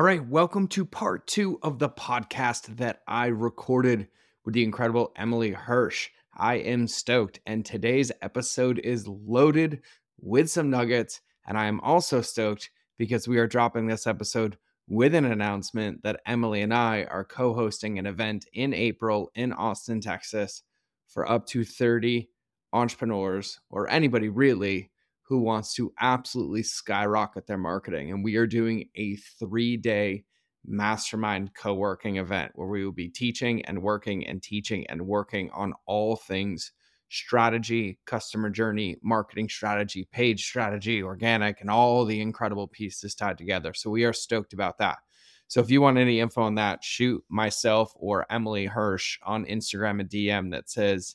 [0.00, 4.08] All right, welcome to part two of the podcast that I recorded
[4.46, 6.08] with the incredible Emily Hirsh.
[6.34, 9.82] I am stoked, and today's episode is loaded
[10.18, 11.20] with some nuggets.
[11.46, 14.56] And I am also stoked because we are dropping this episode
[14.88, 19.52] with an announcement that Emily and I are co hosting an event in April in
[19.52, 20.62] Austin, Texas
[21.08, 22.26] for up to 30
[22.72, 24.90] entrepreneurs or anybody really
[25.30, 28.10] who wants to absolutely skyrocket their marketing.
[28.10, 30.24] And we are doing a three day
[30.66, 35.48] mastermind co working event where we will be teaching and working and teaching and working
[35.54, 36.72] on all things
[37.10, 43.72] strategy, customer journey, marketing strategy, page strategy, organic, and all the incredible pieces tied together.
[43.72, 44.98] So we are stoked about that.
[45.46, 50.00] So if you want any info on that, shoot myself or Emily Hirsh on Instagram
[50.00, 51.14] a DM that says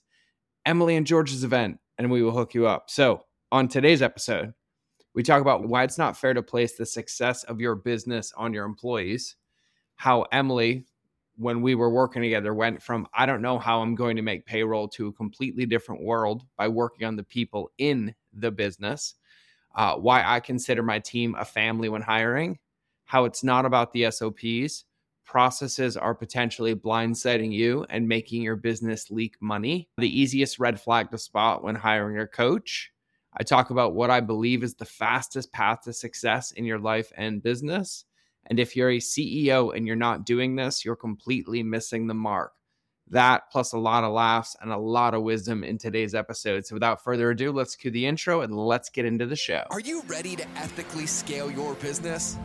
[0.65, 2.89] Emily and George's event, and we will hook you up.
[2.89, 4.53] So on today's episode,
[5.13, 8.51] we talk about why it's not fair to place the success of your business on
[8.51, 9.37] your employees,
[9.95, 10.83] how Emily
[11.37, 14.45] when we were working together went from I don't know how I'm going to make
[14.45, 19.15] payroll to a completely different world by working on the people in the business.
[19.73, 22.59] Uh, why I consider my team a family when hiring,
[23.05, 24.84] how it's not about the SOPs.
[25.23, 29.87] Processes are potentially blindsiding you and making your business leak money.
[29.97, 32.91] The easiest red flag to spot when hiring a coach.
[33.37, 37.11] I talk about what I believe is the fastest path to success in your life
[37.17, 38.05] and business
[38.47, 42.51] and if you're a CEO and you're not doing this, you're completely missing the mark.
[43.09, 46.65] That plus a lot of laughs and a lot of wisdom in today's episode.
[46.65, 49.63] So without further ado, let's cue the intro and let's get into the show.
[49.69, 52.37] Are you ready to ethically scale your business?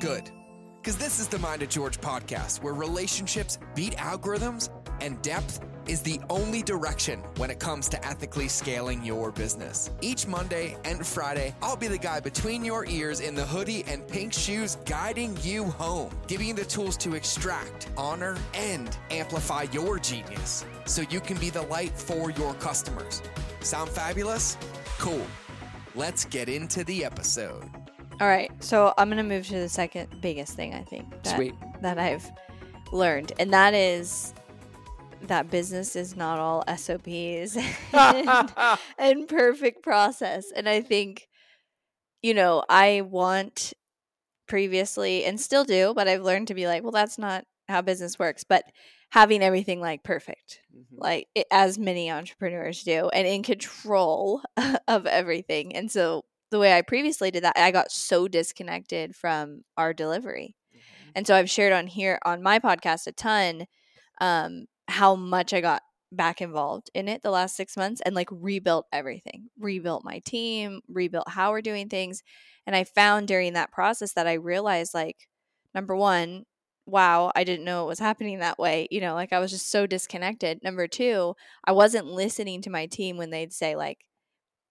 [0.00, 0.30] Good.
[0.80, 4.68] Because this is the Mind of George podcast, where relationships beat algorithms
[5.00, 9.90] and depth is the only direction when it comes to ethically scaling your business.
[10.00, 14.06] Each Monday and Friday, I'll be the guy between your ears in the hoodie and
[14.06, 19.98] pink shoes guiding you home, giving you the tools to extract, honor, and amplify your
[19.98, 23.22] genius so you can be the light for your customers.
[23.60, 24.56] Sound fabulous?
[24.98, 25.26] Cool.
[25.94, 27.70] Let's get into the episode.
[28.20, 31.54] All right, so I'm gonna move to the second biggest thing I think that, Sweet.
[31.82, 32.30] that I've
[32.92, 34.34] learned, and that is
[35.28, 37.56] that business is not all SOPs
[37.92, 38.52] and,
[38.98, 40.52] and perfect process.
[40.54, 41.28] And I think,
[42.22, 43.72] you know, I want
[44.46, 48.18] previously and still do, but I've learned to be like, well, that's not how business
[48.18, 48.44] works.
[48.44, 48.64] But
[49.10, 50.96] having everything like perfect, mm-hmm.
[50.98, 54.42] like it, as many entrepreneurs do, and in control
[54.88, 55.74] of everything.
[55.74, 60.56] And so the way I previously did that, I got so disconnected from our delivery.
[60.74, 61.10] Mm-hmm.
[61.16, 63.66] And so I've shared on here on my podcast a ton
[64.20, 68.28] um, how much I got back involved in it the last six months and like
[68.30, 72.22] rebuilt everything, rebuilt my team, rebuilt how we're doing things.
[72.66, 75.28] And I found during that process that I realized like,
[75.74, 76.44] number one,
[76.86, 78.88] wow, I didn't know it was happening that way.
[78.90, 80.60] You know, like I was just so disconnected.
[80.62, 81.34] Number two,
[81.64, 83.98] I wasn't listening to my team when they'd say, like,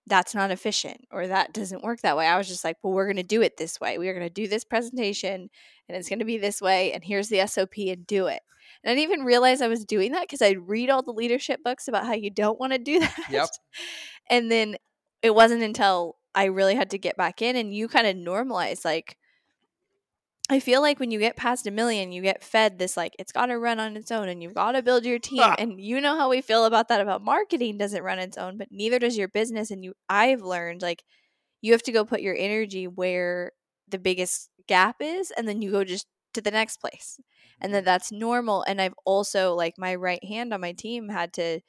[0.05, 2.27] that's not efficient or that doesn't work that way.
[2.27, 3.97] I was just like, well, we're going to do it this way.
[3.97, 5.49] We are going to do this presentation
[5.87, 6.91] and it's going to be this way.
[6.91, 8.41] And here's the SOP and do it.
[8.83, 11.61] And I didn't even realize I was doing that because I'd read all the leadership
[11.63, 13.25] books about how you don't want to do that.
[13.29, 13.49] Yep.
[14.29, 14.75] and then
[15.21, 18.83] it wasn't until I really had to get back in and you kind of normalize
[18.83, 19.17] like
[20.49, 23.31] I feel like when you get past a million, you get fed this like it's
[23.31, 25.39] got to run on its own and you've got to build your team.
[25.41, 25.55] Ah.
[25.57, 28.67] And you know how we feel about that about marketing doesn't run its own, but
[28.69, 31.03] neither does your business and you I've learned like
[31.61, 33.53] you have to go put your energy where
[33.87, 37.19] the biggest gap is and then you go just to the next place
[37.61, 37.85] and then mm-hmm.
[37.85, 41.59] that's normal and i've also like my right hand on my team had to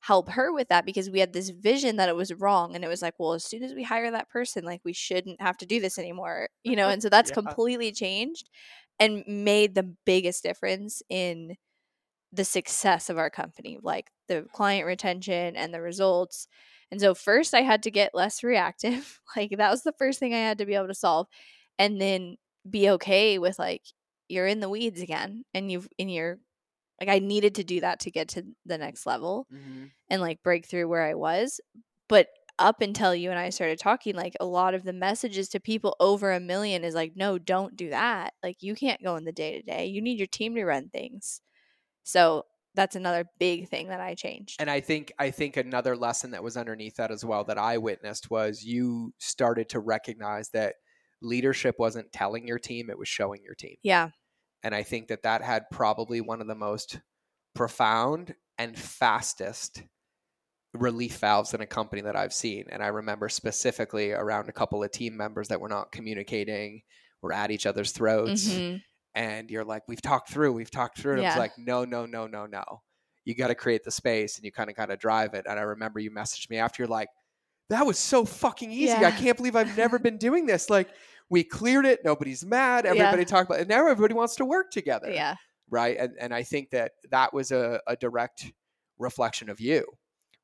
[0.00, 2.88] help her with that because we had this vision that it was wrong and it
[2.88, 5.66] was like well as soon as we hire that person like we shouldn't have to
[5.66, 7.34] do this anymore you know and so that's yeah.
[7.34, 8.48] completely changed
[9.00, 11.54] and made the biggest difference in
[12.32, 16.46] the success of our company like the client retention and the results
[16.90, 20.34] and so first i had to get less reactive like that was the first thing
[20.34, 21.26] i had to be able to solve
[21.78, 22.36] and then
[22.68, 23.82] be okay with like
[24.28, 26.38] you're in the weeds again and you've in your
[27.00, 29.84] like I needed to do that to get to the next level mm-hmm.
[30.08, 31.60] and like break through where I was.
[32.08, 32.28] But
[32.58, 35.94] up until you and I started talking, like a lot of the messages to people
[36.00, 38.34] over a million is like, no, don't do that.
[38.42, 39.86] Like you can't go in the day to day.
[39.86, 41.40] You need your team to run things.
[42.02, 44.60] So that's another big thing that I changed.
[44.60, 47.78] And I think I think another lesson that was underneath that as well that I
[47.78, 50.76] witnessed was you started to recognize that
[51.20, 53.76] leadership wasn't telling your team, it was showing your team.
[53.82, 54.10] Yeah.
[54.62, 57.00] And I think that that had probably one of the most
[57.54, 59.82] profound and fastest
[60.74, 62.64] relief valves in a company that I've seen.
[62.70, 66.82] And I remember specifically around a couple of team members that were not communicating
[67.20, 68.80] we're at each other's throats Mhm.
[69.12, 72.28] and you're like we've talked through we've talked through and it's like no no no
[72.28, 72.62] no no
[73.24, 75.58] you got to create the space and you kind of kind of drive it and
[75.58, 77.08] i remember you messaged me after you're like
[77.70, 78.94] that was so fucking easy.
[78.94, 80.70] I can't believe i've never been doing this.
[80.70, 80.88] Like
[81.30, 82.00] we cleared it.
[82.04, 82.84] Nobody's mad.
[82.84, 82.92] Yeah.
[82.92, 83.62] everybody talked about it.
[83.62, 85.10] And now everybody wants to work together.
[85.10, 85.34] Yeah.
[85.70, 85.96] right?
[85.98, 88.52] And and i think that that was a, a direct
[88.98, 89.84] reflection of you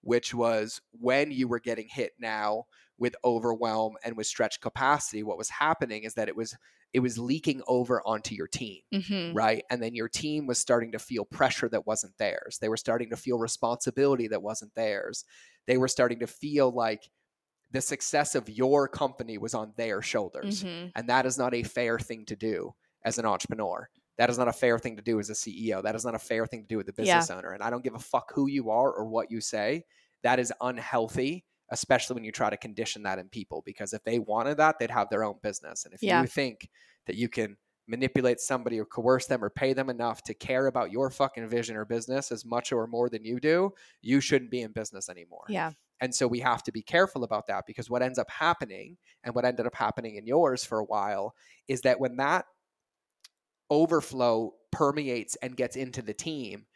[0.03, 2.65] which was when you were getting hit now
[2.99, 6.56] with overwhelm and with stretched capacity what was happening is that it was
[6.93, 10.93] it was leaking over onto your team hmm right and then your team was starting
[10.93, 15.25] to feel pressure that wasn't theirs they were starting to feel responsibility that wasn't theirs
[15.67, 17.11] they were starting to feel like
[17.70, 21.62] the success of your company was on their shoulders hmm and that is not a
[21.62, 22.73] fair thing to do
[23.05, 23.88] as an entrepreneur.
[24.17, 25.82] That is not a fair thing to do as a CEO.
[25.82, 27.50] That is not a fair thing to do with a business owner.
[27.50, 29.85] And I don't give a fuck who you are or what you say.
[30.23, 33.63] That is unhealthy, especially when you try to condition that in people.
[33.65, 35.85] Because if they wanted that, they'd have their own business.
[35.85, 36.21] And if Yeah.
[36.21, 36.69] you think
[37.07, 37.57] that you can
[37.87, 41.77] manipulate somebody or coerce them or pay them enough to care about your fucking vision
[41.77, 45.45] or business as much or more than you do, you shouldn't be in business anymore.
[45.49, 45.73] Yeah.
[46.01, 49.35] And so we have to be careful about that because what ends up happening and
[49.35, 51.35] what ended up happening in yours for a while
[51.69, 52.47] is that when that
[53.71, 56.67] overflow permeates and gets into the team,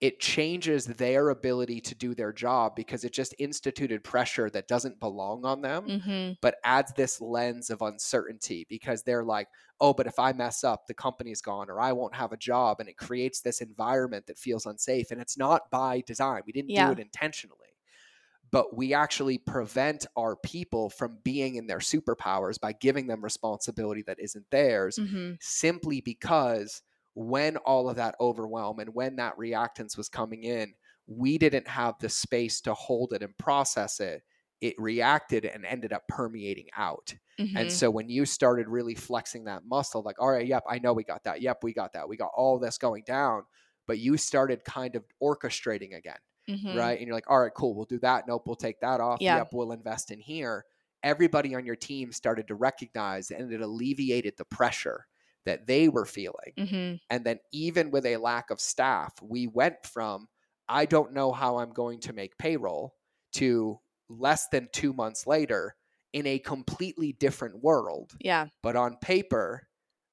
[0.00, 5.00] it changes their ability to do their job because it just instituted pressure that doesn't
[5.00, 9.48] belong on them, hmm but adds this lens of uncertainty because they're like,
[9.80, 12.80] oh, but if I mess up, the company's gone or I won't have a job.
[12.80, 15.10] And it creates this environment that feels unsafe.
[15.10, 16.42] And it's not by design.
[16.46, 16.74] We didn't Yeah.
[16.74, 17.58] do it intentionally
[18.50, 24.02] but we actually prevent our people from being in their superpowers by giving them responsibility
[24.02, 26.82] that isn't theirs hmm simply because
[27.14, 30.74] when all of that overwhelm and when that reactance was coming in
[31.06, 34.22] we didn't have the space to hold it and process it
[34.60, 39.44] it reacted and ended up permeating out hmm and so when you started really flexing
[39.44, 42.08] that muscle like all right yep i know we got that yep we got that
[42.08, 43.42] we got all this going down
[43.86, 46.18] but you started kind of orchestrating again
[46.48, 46.98] hmm right?
[46.98, 48.26] And you're like, all right, cool, we'll do that.
[48.26, 49.20] Nope, we'll take that off.
[49.20, 49.28] Yeah.
[49.28, 50.64] Yep, we'll invest in here.
[51.02, 55.06] Everybody on your team started to recognize and it alleviated the pressure
[55.44, 56.52] that they were feeling.
[56.58, 60.28] hmm And then, even with a lack of staff, we went from,
[60.68, 62.94] I don't know how I'm going to make payroll
[63.34, 65.76] to less than two months later
[66.12, 68.12] in a completely different world.
[68.20, 68.46] Yeah.
[68.62, 69.68] But on paper,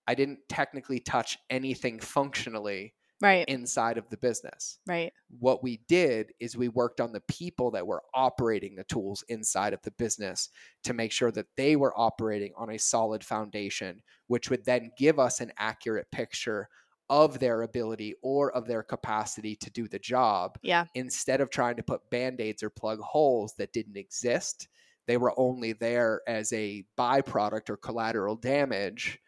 [0.08, 3.48] I didn't technically touch anything functionally Right.
[3.48, 5.14] inside of the business right.
[5.40, 9.74] what we did is we worked on the people that were operating the tools inside
[9.74, 10.50] of the business
[10.84, 15.20] to make sure that they were operating on a solid foundation, which would then give
[15.20, 16.68] us an accurate picture
[17.10, 20.86] of their ability or of their capacity to do the job Yeah.
[20.96, 24.68] instead of trying to put band aids or plug holes that didn't exist.
[25.08, 29.20] They were only there as a byproduct or collateral damage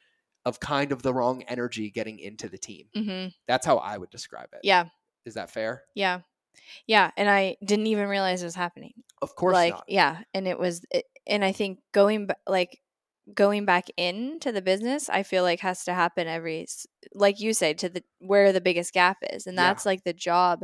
[0.45, 2.87] of kind of the wrong energy getting into the team.
[2.93, 4.59] hmm That's how I would describe it.
[4.63, 4.85] Yeah.
[5.25, 5.83] Is that fair?
[5.95, 6.21] Yeah.
[6.85, 7.11] Yeah.
[7.17, 8.93] And I didn't even realize it was happening.
[9.21, 9.85] Of course like, not.
[9.87, 10.19] yeah.
[10.33, 12.79] And it was, it, and I think going, like,
[13.33, 16.67] going back into the business, I feel like has to happen every,
[17.13, 19.47] like you say, to the, where the biggest gap is.
[19.47, 19.67] And Yeah.
[19.69, 20.59] that's like the job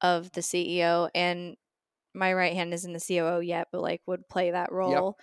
[0.00, 1.10] of the CEO.
[1.14, 1.56] And
[2.14, 5.18] my right hand isn't the COO yet, but like would play that role.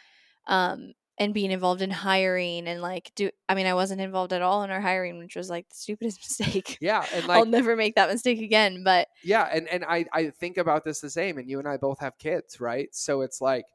[0.48, 4.42] Um, and being involved in hiring and like do I mean I wasn't involved at
[4.42, 6.80] all in our hiring, which was like the stupidest mistake.
[6.80, 8.84] Yeah, and I'll never make that mistake again.
[8.84, 11.38] But yeah, and and I I think about this the same.
[11.38, 12.94] And you and I both have kids, right?
[12.96, 13.66] So it's like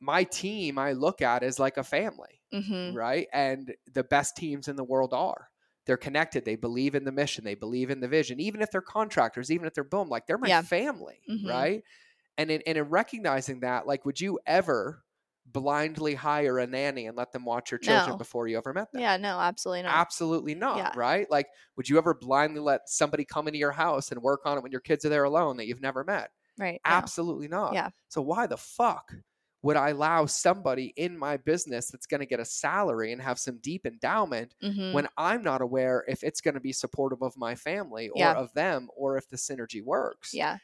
[0.00, 3.28] my team I look at as like a family, mhm, right?
[3.32, 5.50] And the best teams in the world are.
[5.86, 6.44] They're connected.
[6.46, 7.44] They believe in the mission.
[7.44, 8.40] They believe in the vision.
[8.40, 10.62] Even if they're contractors, even if they're boom, like they're my Yeah.
[10.70, 11.42] family, Mhm.
[11.42, 11.82] right?
[12.38, 15.04] And in and in recognizing that, like, would you ever
[15.52, 18.18] blindly hire a nanny and let them watch your children No.
[18.18, 19.00] before you ever met them?
[19.02, 19.94] yeah, no, absolutely not.
[19.94, 20.92] Absolutely not, Yeah.
[20.96, 21.30] right?
[21.30, 24.62] Like, would you ever blindly let somebody come into your house and work on it
[24.62, 26.30] when your kids are there alone that you've never met?
[26.58, 26.80] right.
[26.86, 26.92] no.
[26.92, 27.74] Absolutely not.
[27.74, 27.90] Yeah.
[28.08, 29.12] So why the fuck
[29.62, 33.38] would I allow somebody in my business that's going to get a salary and have
[33.38, 37.36] some deep endowment Mhm, when I'm not aware if it's going to be supportive of
[37.36, 38.34] my family or Yeah.
[38.36, 40.32] of them or if the synergy works?
[40.34, 40.58] yeah.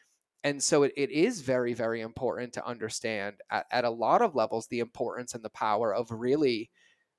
[0.45, 4.35] And so it, it is very very important to understand at, at a lot of
[4.35, 6.71] levels the importance and the power of really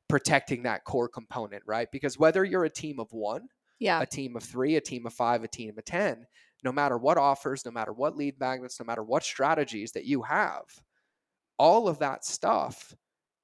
[0.09, 3.47] protecting that core component right because whether you're a team of one
[3.79, 4.01] Yeah.
[4.01, 6.25] a team of three a team of five a team of ten
[6.63, 10.21] no matter what offers no matter what lead magnets no matter what strategies that you
[10.23, 10.63] have
[11.57, 12.93] all of that stuff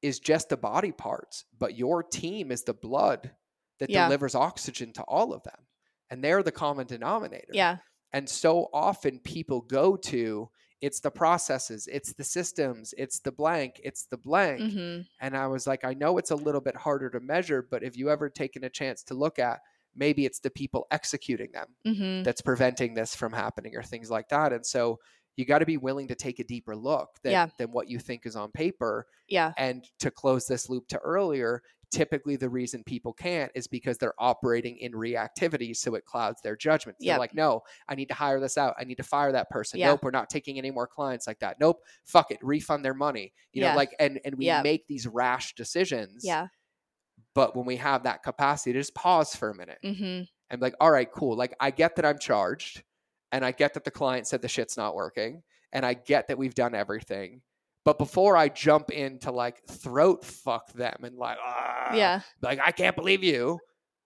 [0.02, 3.32] is just the body parts but your team is the blood
[3.80, 4.06] that Yeah.
[4.06, 5.66] delivers oxygen to all of them
[6.10, 7.78] and they're the common denominator Yeah.
[8.14, 10.50] And so often people go to
[10.82, 14.62] it's the processes, it's the systems, it's the blank, it's the blank.
[14.62, 15.06] Mhm.
[15.20, 17.98] And I was like, I know it's a little bit harder to measure, but have
[17.98, 19.60] you ever taken a chance to look at
[19.96, 22.24] maybe it's the people executing them Mhm.
[22.24, 24.54] that's preventing this from happening or things like that?
[24.54, 25.00] And so
[25.36, 27.48] you got to be willing to take a deeper look than, Yeah.
[27.58, 29.06] than what you think is on paper.
[29.28, 29.52] Yeah.
[29.58, 34.14] And to close this loop to earlier, typically the reason people can't is because they're
[34.20, 35.76] operating in reactivity.
[35.76, 36.98] So it clouds their judgment.
[37.00, 38.76] They're like, no, I need to hire this out.
[38.80, 39.80] I need to fire that person.
[39.80, 39.88] Yeah.
[39.88, 41.60] Nope, we're not taking any more clients like that.
[41.60, 43.34] Nope, fuck it, refund their money.
[43.54, 44.62] You know, like, and, and we Yeah.
[44.62, 46.24] make these rash decisions.
[46.24, 46.48] Yeah.
[47.36, 50.28] But when we have that capacity to just pause for a minute Mhm.
[50.50, 51.36] and be like, all right, cool.
[51.36, 52.84] Like, I get that I'm charged
[53.32, 56.38] and I get that the client said the shit's not working and I get that
[56.38, 57.42] we've done everything.
[57.90, 62.22] But before I jump into like throat fuck them and like, "Ah," Yeah.
[62.40, 63.64] like, I can't believe you,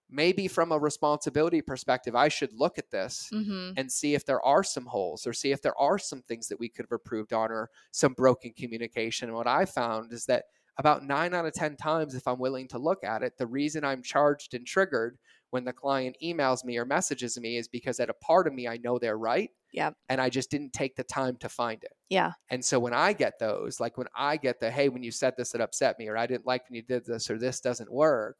[0.08, 3.76] maybe from a responsibility perspective, I should look at this Mhm.
[3.76, 6.58] and see if there are some holes or see if there are some things that
[6.58, 9.28] we could have improved on or some broken communication.
[9.28, 10.46] And what I found is that
[10.78, 13.84] about nine out of 10 times, if I'm willing to look at it, the reason
[13.84, 15.18] I'm charged and triggered
[15.50, 18.66] when the client emails me or messages me is because at a part of me,
[18.66, 19.50] I know they're right.
[19.74, 19.94] Yep.
[20.08, 21.92] And I just didn't take the time to find it.
[22.08, 22.32] Yeah.
[22.48, 25.34] And so when I get those, like when I get the, hey, when you said
[25.36, 27.92] this, it upset me, or I didn't like when you did this, or this doesn't
[27.92, 28.36] work,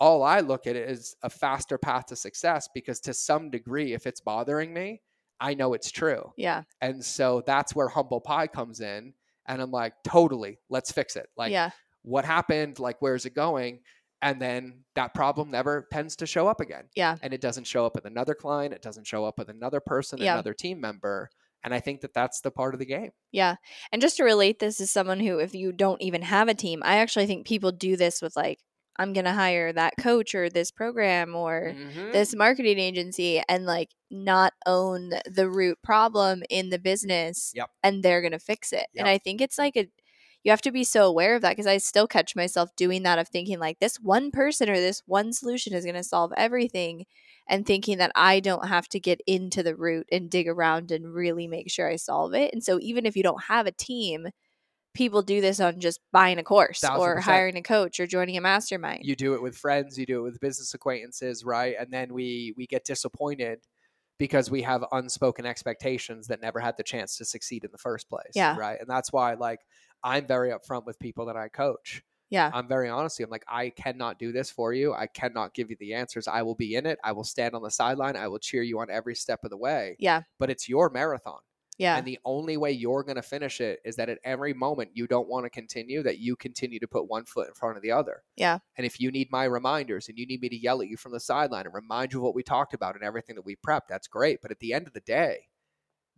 [0.00, 4.06] all I look at is a faster path to success because to some degree, if
[4.06, 5.02] it's bothering me,
[5.38, 6.32] I know it's true.
[6.36, 6.62] Yeah.
[6.80, 9.12] And so that's where humble pie comes in.
[9.46, 11.28] And I'm like, totally, let's fix it.
[11.36, 11.70] Like, yeah.
[12.02, 12.78] what happened?
[12.78, 13.80] Like, where's it going?
[14.24, 16.84] And then that problem never tends to show up again.
[16.96, 17.16] Yeah.
[17.22, 18.72] And it doesn't show up with another client.
[18.72, 20.32] It doesn't show up with another person, Yeah.
[20.32, 21.28] another team member.
[21.62, 23.10] And I think that that's the part of the game.
[23.32, 23.56] Yeah.
[23.92, 26.80] And just to relate this as someone who, if you don't even have a team,
[26.84, 28.60] I actually think people do this with like,
[28.96, 32.12] I'm going to hire that coach or this program or Mhm.
[32.12, 37.70] this marketing agency and like not own the root problem in the business Yep.
[37.82, 38.86] and they're going to fix it.
[38.96, 39.88] And I think it's like a,
[40.44, 43.18] you have to be so aware of that because I still catch myself doing that
[43.18, 47.06] of thinking like this one person or this one solution is going to solve everything
[47.48, 51.12] and thinking that I don't have to get into the root and dig around and
[51.12, 52.52] really make sure I solve it.
[52.52, 54.28] And so even if you don't have a team,
[54.94, 58.36] people do this on just buying a course Thousand or hiring a coach or joining
[58.36, 59.00] a mastermind.
[59.04, 62.54] you do it with friends you do it with business acquaintances right and then we
[62.56, 63.58] we get disappointed
[64.18, 68.08] because we have unspoken expectations that never had the chance to succeed in the first
[68.08, 68.56] place Yeah.
[68.56, 69.58] right and that's why like
[70.04, 72.50] i'm very upfront with people that i coach yeah.
[72.54, 75.76] i'm very honest i'm like i cannot do this for you i cannot give you
[75.80, 78.38] the answers i will be in it i will stand on the sideline i will
[78.38, 80.22] cheer you on every step of the way Yeah.
[80.38, 81.40] but it's your marathon
[81.78, 81.96] Yeah.
[81.96, 85.06] and the only way you're going to finish it is that at every moment you
[85.08, 87.90] don't want to continue, that you continue to put one foot in front of the
[87.90, 88.22] other.
[88.36, 88.58] Yeah.
[88.76, 91.10] And if you need my reminders and you need me to yell at you from
[91.10, 93.88] the sideline and remind you of what we talked about and everything that we prepped,
[93.88, 94.38] that's great.
[94.40, 95.48] But at the end of the day,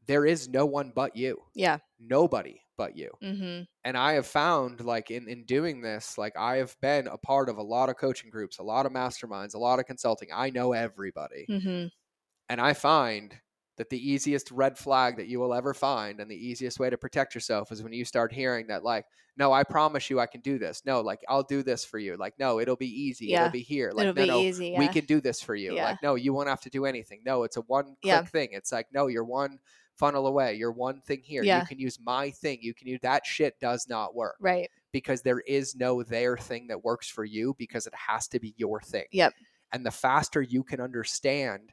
[0.07, 1.40] there is no one but you.
[1.55, 1.78] yeah.
[1.99, 3.11] Nobody but you.
[3.23, 3.62] Mm-hmm.
[3.85, 7.49] And I have found, like, in, in doing this, like, I have been a part
[7.49, 10.28] of a lot of coaching groups, a lot of masterminds, a lot of consulting.
[10.35, 11.47] I know everybody.
[11.49, 11.87] Mm-hmm.
[12.49, 13.35] And I find
[13.76, 16.97] that the easiest red flag that you will ever find and the easiest way to
[16.97, 19.04] protect yourself is when you start hearing that, like,
[19.37, 20.83] no, I promise you I can do this.
[20.87, 22.16] No, like, I'll do this for you.
[22.16, 23.26] Like, no, it'll be easy.
[23.26, 23.42] Yeah.
[23.42, 23.92] It'll be here.
[23.92, 24.68] Like, It'll no, be no, easy.
[24.71, 24.78] Yeah.
[24.78, 25.75] we can do this for you.
[25.75, 25.90] Yeah.
[25.90, 27.21] Like, no, you won't have to do anything.
[27.26, 28.49] No, it's a one click thing.
[28.52, 29.59] It's like, no, you're one
[29.97, 30.55] funnel away.
[30.55, 31.43] You're one thing here.
[31.43, 31.61] Yeah.
[31.61, 32.59] You can use my thing.
[32.62, 34.69] You can use that shit does not work right.
[34.93, 38.55] because there is no their thing that works for you because it has to be
[38.57, 39.07] your thing.
[39.12, 39.35] Yep.
[39.73, 41.73] And the faster you can understand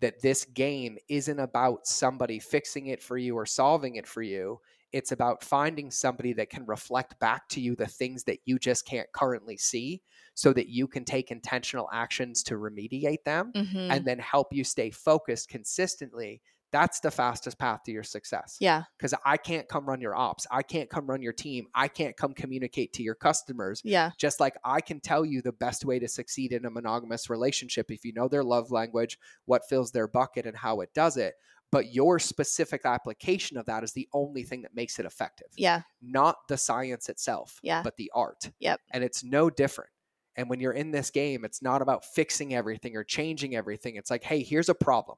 [0.00, 4.60] that this game isn't about somebody fixing it for you or solving it for you,
[4.92, 8.86] it's about finding somebody that can reflect back to you the things that you just
[8.86, 10.00] can't currently see
[10.34, 13.90] so that you can take intentional actions to remediate them Mm-hmm.
[13.90, 16.40] and then help you stay focused consistently.
[16.72, 18.82] That's the fastest path to your success yeah.
[18.98, 20.46] because I can't come run your ops.
[20.50, 21.66] I can't come run your team.
[21.74, 23.80] I can't come communicate to your customers.
[23.84, 24.10] Yeah.
[24.18, 27.90] Just like I can tell you the best way to succeed in a monogamous relationship
[27.90, 31.34] if you know their love language, what fills their bucket, and how it does it.
[31.72, 35.82] But your specific application of that is the only thing that makes it effective, Yeah.
[36.00, 37.82] not the science itself, Yeah.
[37.82, 38.50] but the art.
[38.60, 38.80] Yep.
[38.92, 39.90] And it's no different.
[40.36, 43.96] And when you're in this game, it's not about fixing everything or changing everything.
[43.96, 45.16] It's like, hey, here's a problem.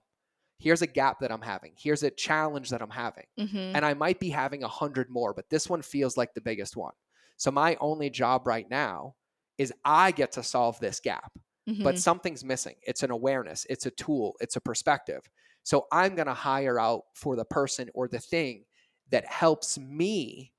[0.58, 1.72] Here's a gap that I'm having.
[1.76, 3.56] Here's a challenge that I'm having Mm-hmm.
[3.76, 6.76] and I might be having a hundred more, but this one feels like the biggest
[6.76, 6.92] one.
[7.36, 9.14] So my only job right now
[9.58, 11.32] is I get to solve this gap,
[11.68, 11.82] Mm-hmm.
[11.84, 12.74] but something's missing.
[12.82, 15.20] It's an awareness, it's a tool, it's a perspective.
[15.64, 18.64] So I'm going to hire out for the person or the thing
[19.10, 20.52] that helps me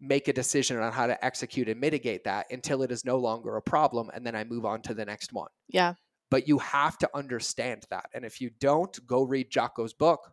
[0.00, 3.56] make a decision on how to execute and mitigate that until it is no longer
[3.56, 5.94] a problem and then I move on to the next one yeah.
[6.32, 8.06] But you have to understand that.
[8.14, 10.32] And if you don't, go read Jocko's book.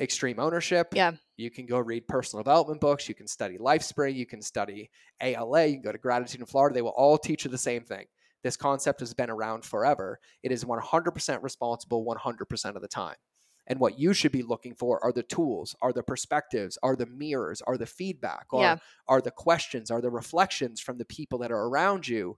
[0.00, 0.88] extreme ownership.
[0.92, 1.12] Yeah.
[1.36, 3.08] You can go read personal development books.
[3.08, 4.14] You can study LifeSpring.
[4.16, 4.90] You can study
[5.22, 5.66] ALA.
[5.66, 6.74] You can go to Gratitude in Florida.
[6.74, 8.04] They will all teach you the same thing.
[8.42, 10.18] This concept has been around forever.
[10.42, 13.14] It is 100% responsible 100% of the time.
[13.68, 17.06] And what you should be looking for are the tools, are the perspectives, are the
[17.06, 18.76] mirrors, are the feedback, are, Yeah.
[19.08, 22.36] are the questions, are the reflections from the people that are around you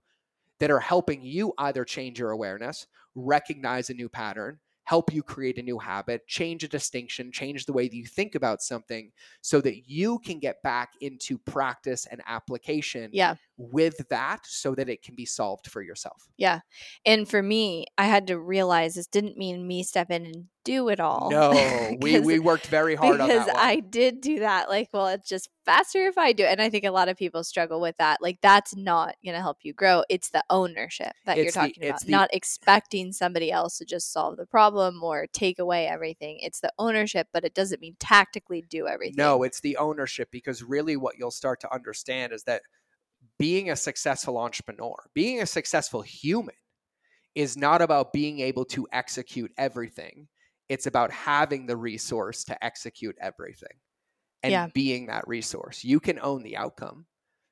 [0.59, 5.57] that are helping you either change your awareness, recognize a new pattern, help you create
[5.57, 9.11] a new habit, change a distinction, change the way that you think about something
[9.41, 13.35] so that you can get back into practice and application Yeah.
[13.57, 16.29] with that so that it can be solved for yourself.
[16.37, 16.61] Yeah.
[17.05, 20.89] And for me, I had to realize this didn't mean me step in and do
[20.89, 21.31] it all.
[21.31, 23.47] No, we, we worked very hard on because.
[23.55, 24.69] I did do that.
[24.69, 26.47] Like, well, it's just faster if I do it.
[26.47, 28.21] And I think a lot of people struggle with that.
[28.21, 30.03] Like, that's not going to help you grow.
[30.09, 33.77] It's the ownership that It's you're the- talking it's about, the- not expecting somebody else
[33.77, 36.39] to just solve the problem or take away everything.
[36.41, 39.15] It's the ownership, but it doesn't mean tactically do everything.
[39.17, 42.61] No, it's the ownership because really what you'll start to understand is that
[43.39, 46.55] being a successful entrepreneur, being a successful human
[47.35, 50.27] is not about being able to execute everything.
[50.69, 53.79] It's about having the resource to execute everything
[54.43, 54.69] and Yeah.
[54.73, 55.83] being that resource.
[55.83, 57.07] You can own the outcome,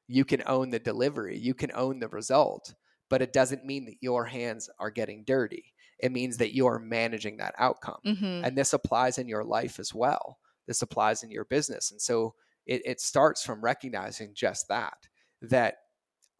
[0.07, 2.75] you can own the delivery, you can own the result,
[3.09, 5.73] but it doesn't mean that your hands are getting dirty.
[5.99, 9.93] It means that you're managing that outcome hmm and this applies in your life as
[9.93, 15.07] well this applies in your business and so it, it starts from recognizing just that
[15.41, 15.77] that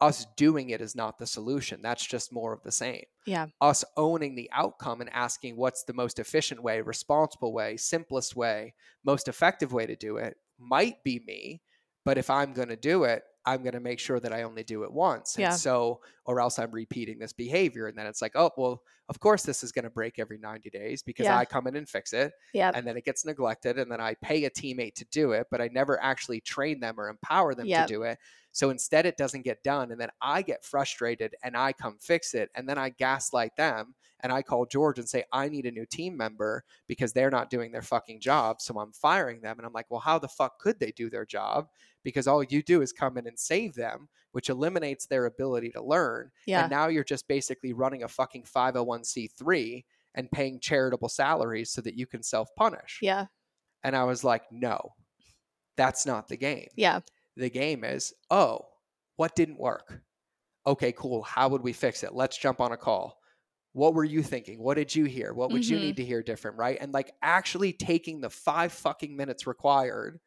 [0.00, 3.46] us doing it is not the solution that's just more of the same Yeah.
[3.60, 8.74] us owning the outcome and asking what's the most efficient way responsible way simplest way
[9.04, 11.62] most effective way to do it might be me
[12.04, 14.62] but if i'm going to do it i'm going to make sure that i only
[14.64, 15.50] do it once and Yeah.
[15.52, 19.44] so or else i'm repeating this behavior and then it's like oh well of course
[19.44, 21.38] this is going to break every 90 days because Yeah.
[21.38, 22.70] i come in and fix it Yeah.
[22.74, 25.60] and then it gets neglected and then i pay a teammate to do it but
[25.62, 27.86] i never actually train them or empower them Yep.
[27.86, 28.18] to do it
[28.56, 32.32] so instead it doesn't get done and then i get frustrated and i come fix
[32.32, 35.70] it and then i gaslight them and i call george and say i need a
[35.70, 39.66] new team member because they're not doing their fucking job so i'm firing them and
[39.66, 41.66] i'm like well how the fuck could they do their job
[42.02, 45.82] because all you do is come in and save them which eliminates their ability to
[45.82, 46.62] learn Yeah.
[46.62, 51.94] and now you're just basically running a fucking 501c3 and paying charitable salaries so that
[51.96, 52.98] you can self punish.
[53.02, 53.26] Yeah.
[53.84, 54.94] And I was like, no,
[55.76, 56.68] that's not the game.
[56.76, 57.00] Yeah.
[57.36, 58.60] The game is, oh,
[59.16, 60.00] what didn't work?
[60.66, 61.22] Okay, cool.
[61.22, 62.14] How would we fix it?
[62.14, 63.20] Let's jump on a call.
[63.72, 64.58] What were you thinking?
[64.62, 65.34] What did you hear?
[65.34, 65.80] What would you Mhm.
[65.82, 66.56] need to hear different?
[66.56, 66.78] Right.
[66.80, 70.18] And like actually taking the five fucking minutes required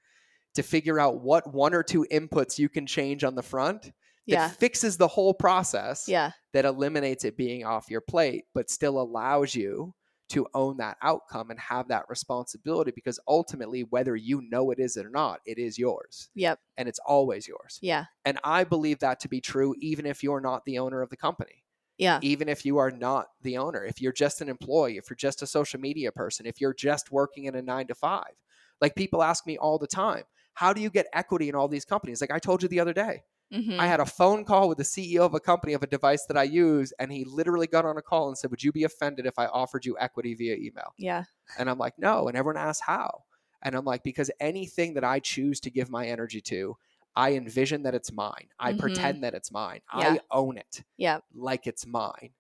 [0.54, 3.94] to figure out what one or two inputs you can change on the front that
[4.28, 4.48] Yeah.
[4.50, 6.32] fixes the whole process Yeah.
[6.54, 9.94] that eliminates it being off your plate, but still allows you
[10.30, 14.96] to own that outcome and have that responsibility because ultimately, whether you know it is
[14.98, 16.60] or not, it is yours Yep.
[16.78, 17.80] and it's always yours.
[17.82, 18.06] Yeah.
[18.26, 21.18] And I believe that to be true, even if you're not the owner of the
[21.18, 21.64] company,
[21.98, 22.20] Yeah.
[22.22, 25.42] even if you are not the owner, if you're just an employee, if you're just
[25.42, 28.34] a social media person, if you're just working in a nine to five.
[28.82, 31.86] Like people ask me all the time, how do you get equity in all these
[31.86, 32.22] companies?
[32.22, 34.84] Like I told you the other day, hmm I had a phone call with the
[34.84, 37.98] CEO of a company of a device that I use, and he literally got on
[37.98, 40.96] a call and said, Would you be offended if I offered you equity via email?
[40.98, 41.26] yeah.
[41.58, 42.28] And I'm like, No.
[42.28, 43.26] And everyone asks how.
[43.62, 46.78] And I'm like, Because anything that I choose to give my energy to,
[47.16, 48.50] I envision that it's mine.
[48.60, 48.74] I Mhm.
[48.74, 49.82] pretend that it's mine.
[49.92, 50.18] Yeah.
[50.18, 51.22] I own it Yeah.
[51.34, 52.34] like it's mine.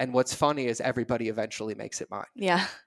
[0.00, 2.26] And what's funny is everybody eventually makes it mine.
[2.34, 2.66] Yeah.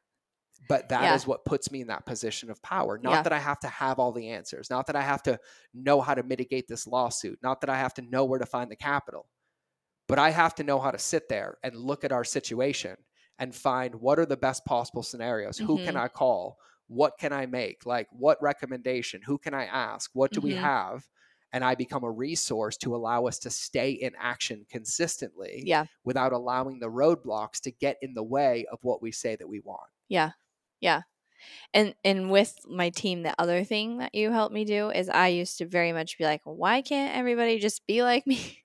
[0.68, 1.30] But that is Yeah.
[1.30, 2.98] what puts me in that position of power.
[2.98, 3.22] Not Yeah.
[3.24, 5.40] that I have to have all the answers, not that I have to
[5.74, 8.70] know how to mitigate this lawsuit, not that I have to know where to find
[8.70, 9.30] the capital,
[10.08, 12.98] but I have to know how to sit there and look at our situation
[13.40, 15.58] and find what are the best possible scenarios.
[15.58, 16.02] Who can Mhm.
[16.02, 16.60] I call?
[16.88, 17.86] What can I make?
[17.86, 19.22] Like, what recommendation?
[19.22, 20.12] Who can I ask?
[20.14, 20.58] What do we Mhm.
[20.62, 21.08] have?
[21.52, 25.86] And I become a resource to allow us to stay in action consistently Yeah.
[26.04, 29.60] without allowing the roadblocks to get in the way of what we say that we
[29.62, 29.90] want.
[30.10, 30.32] Yeah.
[30.82, 31.02] Yeah.
[31.74, 35.30] And and with my team, the other thing that you helped me do is I
[35.30, 38.60] used to very much be like, why can't everybody just be like me?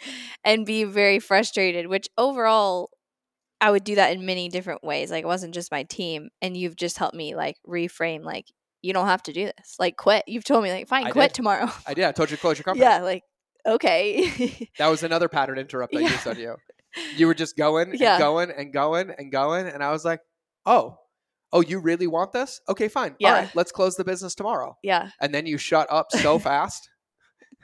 [0.44, 2.90] and be very frustrated, which overall
[3.60, 5.10] I would do that in many different ways.
[5.10, 6.30] Like it wasn't just my team.
[6.40, 8.46] And you've just helped me like reframe like
[8.82, 9.76] you don't have to do this.
[9.78, 10.24] Like quit.
[10.26, 11.34] You've told me like fine, I quit did.
[11.36, 11.68] tomorrow.
[11.86, 12.04] I did.
[12.04, 12.84] I told you to close your company.
[12.84, 13.24] yeah, like
[13.66, 14.68] okay.
[14.78, 16.12] That was another pattern interrupt I Yeah.
[16.12, 16.56] used on you.
[17.18, 18.18] You were just going and Yeah.
[18.18, 19.66] going and going and going.
[19.66, 20.20] And I was like,
[20.64, 20.96] oh,
[21.52, 22.60] oh, you really want this?
[22.68, 23.16] Okay, fine.
[23.18, 23.28] Yeah.
[23.28, 24.76] All right, let's close the business tomorrow.
[24.82, 25.10] yeah.
[25.20, 26.88] And then you shut up so fast.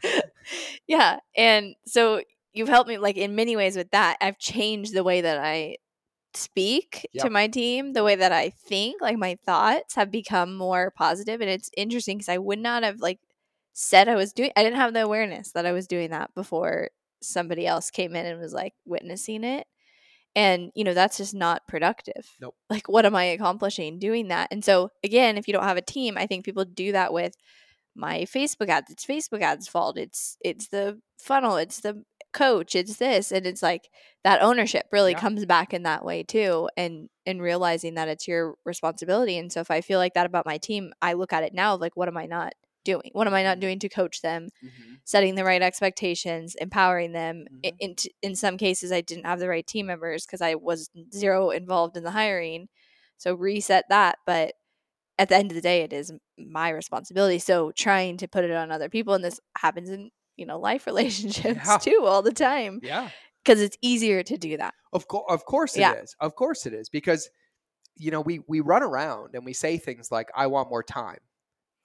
[0.86, 2.20] yeah and so
[2.52, 5.74] you've helped me like in many ways with that i've changed the way that i
[6.34, 7.24] speak Yep.
[7.24, 11.40] to my team, the way that I think, like my thoughts have become more positive
[11.40, 13.20] and it's interesting cuz I would not have like
[13.72, 16.90] said I was doing I didn't have the awareness that I was doing that before
[17.22, 19.66] somebody else came in and was like witnessing it.
[20.36, 22.28] And you know, that's just not productive.
[22.40, 22.54] Nope.
[22.70, 24.48] Like what am I accomplishing doing that?
[24.52, 27.34] And so again, if you don't have a team, I think people do that with
[27.94, 28.90] my Facebook ads.
[28.90, 29.98] It's Facebook ads fault.
[29.98, 33.88] It's it's the funnel, it's the coach, it's this and it's like
[34.24, 35.20] that ownership really Yeah.
[35.20, 39.60] comes back in that way too and and realizing that it's your responsibility and so
[39.60, 42.08] if i feel like that about my team i look at it now like what
[42.08, 42.52] am i not
[42.92, 44.94] doing what am i not doing to coach them Mm-hmm.
[45.04, 47.74] setting the right expectations empowering them Mhm.
[47.84, 51.50] in, in some cases i didn't have the right team members because i was zero
[51.50, 52.68] involved in the hiring
[53.18, 54.54] so reset that but
[55.18, 58.50] at the end of the day it is my responsibility so trying to put it
[58.62, 61.78] on other people and this happens in you know life relationships Yeah.
[61.78, 63.08] too all the time Yeah.
[63.44, 64.74] because it's easier to do that.
[64.92, 66.14] Of course, of course it is.
[66.20, 66.26] Yeah.
[66.26, 67.30] Of course it is because
[68.04, 71.20] you know we we run around and we say things like, "I want more time,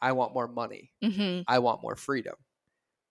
[0.02, 1.42] I want more money, Mm-hmm.
[1.48, 2.36] I want more freedom."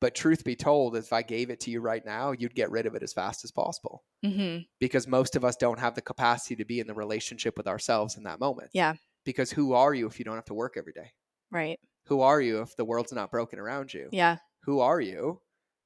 [0.01, 2.87] But truth be told, if I gave it to you right now, you'd get rid
[2.87, 4.63] of it as fast as possible Mm-hmm.
[4.81, 8.17] because most of us don't have the capacity to be in the relationship with ourselves
[8.17, 8.71] in that moment.
[8.73, 8.95] Yeah.
[9.25, 11.11] Because who are you if you don't have to work every day?
[11.51, 11.79] Right.
[12.07, 14.09] Who are you if the world's not broken around you?
[14.11, 14.39] Yeah.
[14.65, 15.41] Who are you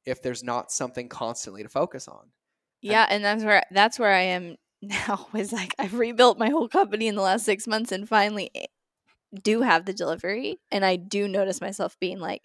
[0.06, 2.30] if there's not something constantly to focus on?
[2.82, 3.06] Yeah.
[3.10, 5.26] And that's where that's where I am now.
[5.34, 8.66] Is like I've rebuilt my whole company in the last six months and finally eh,
[9.42, 10.60] do have the delivery.
[10.70, 12.42] And I do notice myself being like,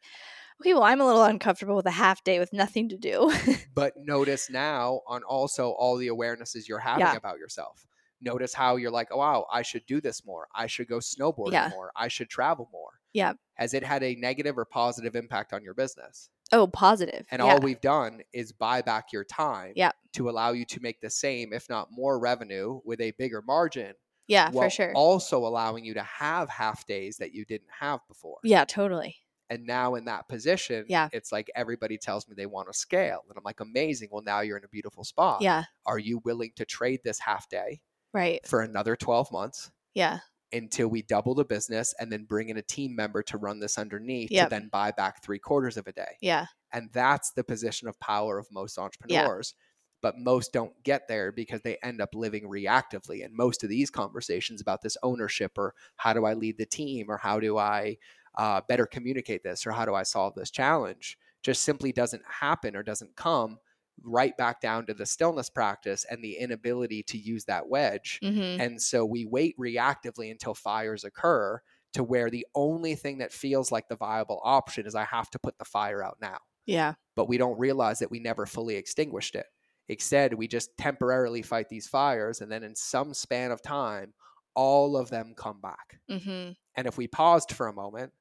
[0.61, 3.31] okay, well, I'm a little uncomfortable with a half day with nothing to do.
[3.73, 7.15] but notice now on also all the awarenesses you're having Yeah.
[7.15, 7.85] about yourself.
[8.21, 10.47] Notice how you're like, oh, wow, I should do this more.
[10.53, 11.69] I should go snowboarding Yeah.
[11.69, 11.91] more.
[11.95, 12.89] I should travel more.
[13.13, 13.33] Yeah.
[13.55, 16.29] Has it had a negative or positive impact on your business?
[16.51, 17.25] oh, positive.
[17.29, 17.45] And yeah.
[17.45, 19.91] all we've done is buy back your time Yeah.
[20.13, 23.93] to allow you to make the same, if not more revenue with a bigger margin.
[24.29, 24.93] Yeah, for sure.
[24.95, 28.37] Also allowing you to have half days that you didn't have before.
[28.43, 29.17] yeah, totally.
[29.49, 31.09] And now in that position, Yeah.
[31.11, 33.23] it's like everybody tells me they want to scale.
[33.27, 34.09] And I'm like, amazing.
[34.11, 35.63] Well, now you're in a beautiful spot Yeah.
[35.87, 37.81] are you willing to trade this half day
[38.13, 38.45] Right.
[38.45, 40.19] for another 12 months Yeah.
[40.53, 43.79] until we double the business and then bring in a team member to run this
[43.79, 44.45] underneath Yep.
[44.45, 46.45] to then buy back three quarters of a day Yeah.
[46.71, 49.55] and that's the position of power of most entrepreneurs
[50.01, 53.89] but most don't get there because they end up living reactively and most of these
[53.89, 57.97] conversations about this ownership or how do i lead the team or how do i
[58.35, 62.75] uh, better communicate this or how do i solve this challenge just simply doesn't happen
[62.75, 63.57] or doesn't come
[64.03, 68.61] right back down to the stillness practice and the inability to use that wedge Mm-hmm.
[68.61, 71.59] and so we wait reactively until fires occur
[71.91, 75.39] to where the only thing that feels like the viable option is I have to
[75.39, 76.37] put the fire out now.
[76.67, 76.93] Yeah.
[77.15, 79.47] But we don't realize that we never fully extinguished it.
[79.89, 82.39] Instead, we just temporarily fight these fires.
[82.41, 84.13] And then in some span of time,
[84.55, 85.99] all of them come back.
[86.09, 86.51] Mm-hmm.
[86.75, 88.11] And if we paused for a moment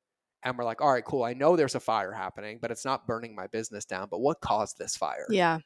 [0.42, 3.06] and we're like, all right, cool, I know there's a fire happening, but it's not
[3.06, 4.08] burning my business down.
[4.10, 5.26] But what caused this fire?
[5.30, 5.58] Yeah.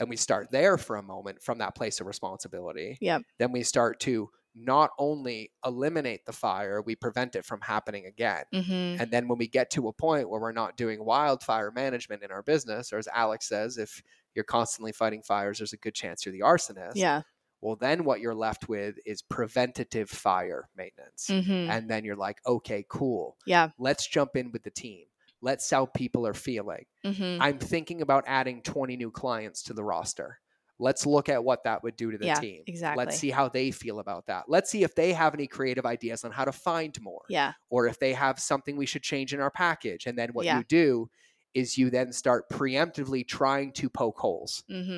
[0.00, 3.22] and we start there for a moment from that place of responsibility, Yep.
[3.38, 8.44] then we start to not only eliminate the fire, we prevent it from happening again.
[8.54, 9.00] Mm-hmm.
[9.02, 12.30] And then when we get to a point where we're not doing wildfire management in
[12.30, 14.02] our business, or as Alex says, if
[14.34, 16.92] you're constantly fighting fires, there's a good chance you're the arsonist.
[16.96, 17.22] Yeah.
[17.60, 21.26] Well, then what you're left with is preventative fire maintenance.
[21.28, 21.70] Mm-hmm.
[21.70, 23.36] And then you're like, okay, cool.
[23.46, 23.68] Yeah.
[23.78, 25.04] Let's jump in with the team.
[25.40, 26.86] Let's see how people are feeling.
[27.04, 27.40] Mm-hmm.
[27.40, 30.38] I'm thinking about adding 20 new clients to the roster.
[30.78, 32.62] Let's look at what that would do to the Yeah, team.
[32.66, 33.04] exactly.
[33.04, 34.44] Let's see how they feel about that.
[34.48, 37.52] Let's see if they have any creative ideas on how to find more Yeah.
[37.70, 40.06] or if they have something we should change in our package.
[40.06, 40.58] And then what Yeah.
[40.58, 41.10] you do
[41.54, 44.90] is you then start preemptively trying to poke holes Mm-hmm.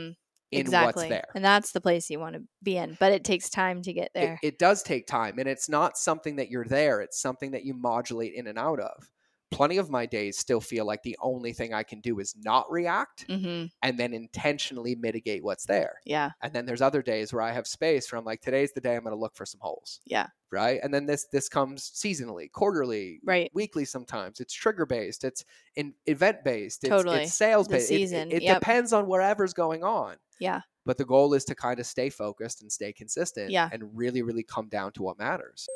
[0.53, 0.87] in exactly.
[1.05, 1.29] what's there.
[1.35, 4.07] And that's the place you want to be in, but it takes time to get
[4.07, 4.39] It, there.
[4.43, 7.75] it does take time and it's not something that you're there, it's something that you
[7.75, 9.11] modulate in and out of.
[9.55, 12.71] Plenty of my days still feel like the only thing I can do is not
[12.71, 13.67] react mm-hmm.
[13.83, 16.01] and then intentionally mitigate what's there.
[16.05, 16.31] Yeah.
[16.43, 18.97] And then there's other days where I have space where I'm like, today's the day
[18.97, 20.01] I'm going to look for some holes.
[20.07, 20.27] Yeah.
[20.51, 20.81] Right.
[20.83, 23.51] And then this this comes seasonally, quarterly, Right.
[23.55, 23.85] weekly.
[23.85, 25.25] Sometimes it's trigger based.
[25.25, 25.45] It's
[25.77, 26.85] in event based.
[26.85, 27.23] It's, Totally.
[27.23, 27.91] it's sales based.
[27.91, 28.61] It- season, It, it yep.
[28.61, 30.17] depends on whatever's going on.
[30.41, 30.63] Yeah.
[30.85, 33.51] But the goal is to kind of stay focused and stay consistent.
[33.51, 33.69] Yeah.
[33.73, 35.67] And really, really come down to what matters.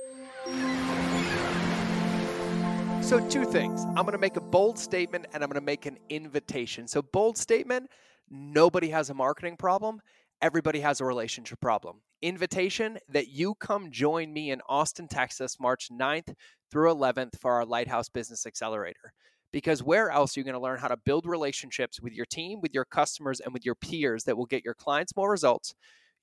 [3.09, 3.87] So, two things.
[3.97, 6.87] I'm going to make a bold statement and I'm going to make an invitation.
[6.87, 7.89] So, bold statement
[8.29, 10.03] nobody has a marketing problem,
[10.43, 12.03] everybody has a relationship problem.
[12.21, 16.35] Invitation that you come join me in Austin, Texas, March 9th
[16.71, 19.15] through 11th for our Lighthouse Business Accelerator.
[19.55, 22.61] Because where else are you going to learn how to build relationships with your team,
[22.61, 25.73] with your customers, and with your peers that will get your clients more results?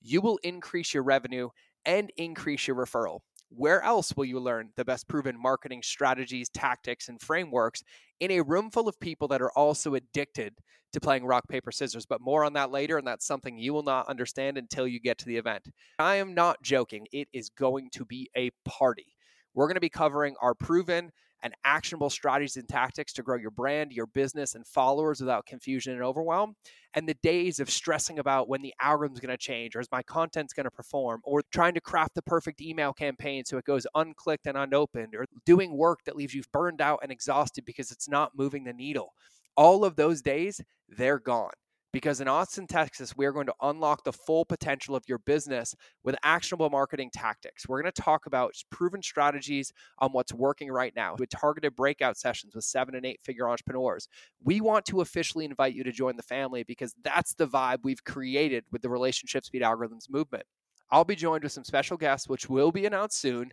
[0.02, 1.48] you will increase your revenue
[1.84, 3.20] and increase your referral.
[3.48, 7.82] Where else will you learn the best proven marketing strategies, tactics, and frameworks
[8.20, 10.54] in a room full of people that are also addicted
[10.92, 12.06] to playing rock, paper, scissors?
[12.06, 15.18] But more on that later, and that's something you will not understand until you get
[15.18, 15.68] to the event.
[15.98, 17.06] I am not joking.
[17.12, 19.06] It is going to be a party.
[19.54, 21.12] We're going to be covering our proven
[21.46, 25.92] and actionable strategies and tactics to grow your brand, your business, and followers without confusion
[25.92, 26.56] and overwhelm.
[26.94, 30.02] And the days of stressing about when the algorithm's going to change or is my
[30.02, 33.86] content's going to perform or trying to craft the perfect email campaign so it goes
[33.94, 38.08] unclicked and unopened or doing work that leaves you burned out and exhausted because it's
[38.08, 39.12] not moving the needle.
[39.56, 41.52] All of those days, they're gone
[41.96, 45.74] because in Austin, Texas, we are going to unlock the full potential of your business
[46.04, 47.66] with actionable marketing tactics.
[47.66, 52.18] We're going to talk about proven strategies on what's working right now with targeted breakout
[52.18, 54.10] sessions with seven and eight figure entrepreneurs.
[54.44, 58.04] We want to officially invite you to join the family because that's the vibe we've
[58.04, 60.44] created with the Relationships Beat Algorithms movement.
[60.90, 63.52] I'll be joined with some special guests, which will be announced soon.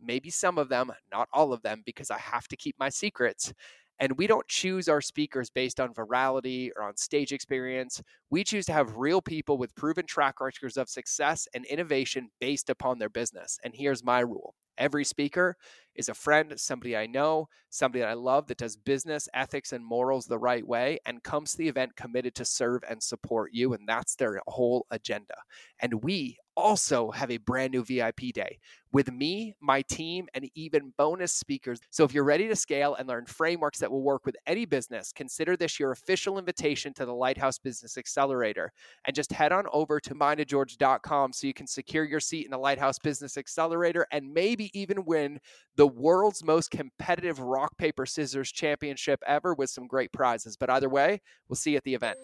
[0.00, 3.52] Maybe some of them, not all of them, because I have to keep my secrets.
[4.00, 8.02] And we don't choose our speakers based on virality or on stage experience.
[8.30, 12.70] We choose to have real people with proven track records of success and innovation based
[12.70, 13.58] upon their business.
[13.62, 15.56] And here's my rule every speaker
[15.94, 19.84] is a friend, somebody I know, somebody that I love that does business, ethics, and
[19.84, 23.72] morals the right way and comes to the event committed to serve and support you.
[23.74, 25.34] And that's their whole agenda.
[25.80, 28.58] And we also have a brand new VIP day
[28.92, 31.80] with me, my team, and even bonus speakers.
[31.90, 35.12] So if you're ready to scale and learn frameworks that will work with any business,
[35.12, 38.72] consider this your official invitation to the Lighthouse Business Accelerator.
[39.06, 42.58] And just head on over to mindofgeorge.com so you can secure your seat in the
[42.58, 45.38] Lighthouse Business Accelerator and maybe even win
[45.80, 50.54] the world's most competitive rock, paper, scissors championship ever with some great prizes.
[50.54, 52.18] But either way, we'll see you at the event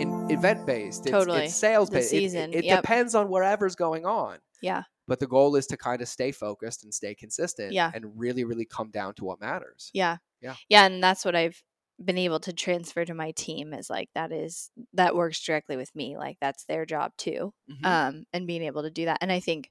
[0.00, 1.02] in event based.
[1.02, 1.44] It's, Totally.
[1.44, 2.12] it's sales based.
[2.12, 2.82] It- It, it yep.
[2.82, 4.38] depends on whatever's going on.
[4.60, 4.82] Yeah.
[5.06, 7.72] But the goal is to kind of stay focused and stay consistent.
[7.72, 7.92] Yeah.
[7.94, 9.88] And really, really come down to what matters.
[9.94, 10.16] Yeah.
[10.40, 10.56] Yeah.
[10.68, 10.84] Yeah.
[10.86, 11.62] And that's what I've
[12.04, 15.94] been able to transfer to my team is like that is that works directly with
[15.94, 16.16] me.
[16.16, 17.52] Like that's their job too.
[17.70, 17.86] Mhm.
[17.86, 19.18] Um, and being able to do that.
[19.20, 19.70] And I think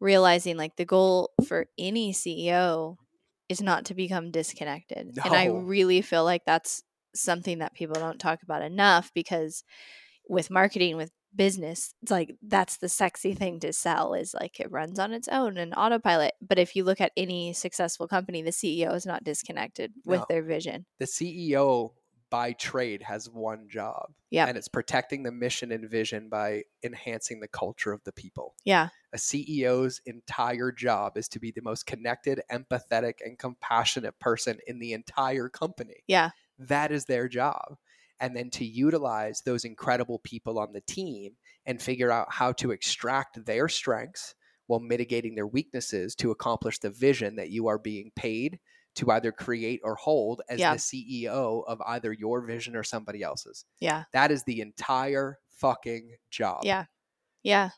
[0.00, 2.96] realizing like the goal for any CEO
[3.48, 5.16] is not to become disconnected.
[5.24, 6.82] And I really feel like that's
[7.14, 9.64] something that people don't talk about enough because
[10.28, 14.70] with marketing, with business, it's like that's the sexy thing to sell is like it
[14.70, 16.34] runs on its own and autopilot.
[16.46, 20.26] But if you look at any successful company, the CEO is not disconnected with No.
[20.28, 20.84] their vision.
[20.98, 21.92] the CEO
[22.30, 24.12] by trade has one job.
[24.30, 24.48] Yep.
[24.48, 28.54] And it's protecting the mission and vision by enhancing the culture of the people.
[28.64, 28.88] Yeah.
[29.12, 34.78] A CEO's entire job is to be the most connected, empathetic, and compassionate person in
[34.78, 36.02] the entire company.
[36.06, 36.30] Yeah.
[36.58, 37.76] That is their job.
[38.20, 41.32] And then to utilize those incredible people on the team
[41.64, 44.34] and figure out how to extract their strengths
[44.66, 48.58] while mitigating their weaknesses to accomplish the vision that you are being paid
[48.98, 50.74] to either create or hold as Yeah.
[50.74, 53.64] the CEO of either your vision or somebody else's.
[53.80, 54.04] Yeah.
[54.12, 56.62] That is the entire fucking job.
[56.64, 56.84] Yeah.
[57.42, 57.70] Yeah.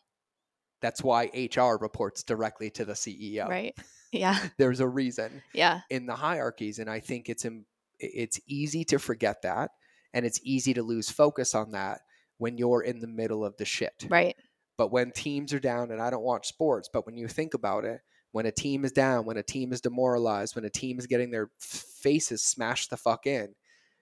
[0.81, 3.49] That's why HR reports directly to the CEO.
[3.49, 3.77] Right.
[4.13, 4.39] Yeah.
[4.59, 5.81] There's a reason Yeah.
[5.91, 7.67] in the hierarchies and I think it's im-
[7.99, 9.71] it's easy to forget that
[10.15, 12.01] and it's easy to lose focus on that
[12.39, 14.07] when you're in the middle of the shit.
[14.09, 14.37] Right.
[14.79, 17.85] But when teams are down and I don't watch sports, but when you think about
[17.85, 18.01] it,
[18.33, 21.31] when a team is down, when a team is demoralized, when a team is getting
[21.31, 23.55] their faces smashed the fuck in,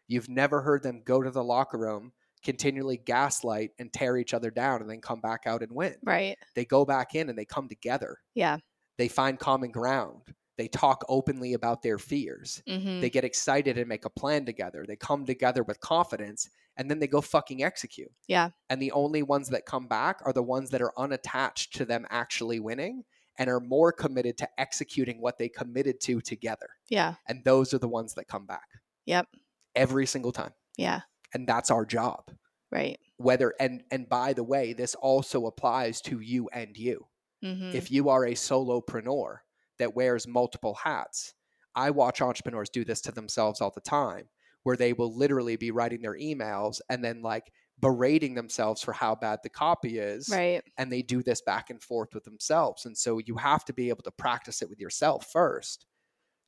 [0.06, 2.12] you've never heard them go to the locker room,
[2.42, 5.94] continually gaslight and tear each other down and then come back out and win.
[6.02, 6.36] Right.
[6.54, 8.18] They go back in and they come together.
[8.34, 8.58] Yeah.
[8.96, 10.22] They find common ground.
[10.56, 12.62] They talk openly about their fears.
[12.68, 13.00] Mm-hmm.
[13.00, 14.84] They get excited and make a plan together.
[14.86, 18.10] They come together with confidence and then they go fucking execute.
[18.26, 18.50] Yeah.
[18.68, 22.06] And the only ones that come back are the ones that are unattached to them
[22.10, 23.04] actually winning
[23.38, 26.68] and are more committed to executing what they committed to together.
[26.88, 27.14] Yeah.
[27.28, 28.66] And those are the ones that come back
[29.06, 29.28] Yep.
[29.74, 30.52] every single time.
[30.76, 31.02] Yeah.
[31.34, 32.30] And that's our job.
[32.70, 32.98] Right.
[33.16, 37.06] Whether and and by the way, this also applies to you and you.
[37.44, 37.70] Mm-hmm.
[37.76, 39.38] If you are a solopreneur
[39.78, 41.34] that wears multiple hats,
[41.74, 44.28] I watch entrepreneurs do this to themselves all the time,
[44.64, 49.14] where they will literally be writing their emails and then like berating themselves for how
[49.14, 50.28] bad the copy is.
[50.28, 50.62] right.
[50.76, 52.86] And they do this back and forth with themselves.
[52.86, 55.86] And so you have to be able to practice it with yourself first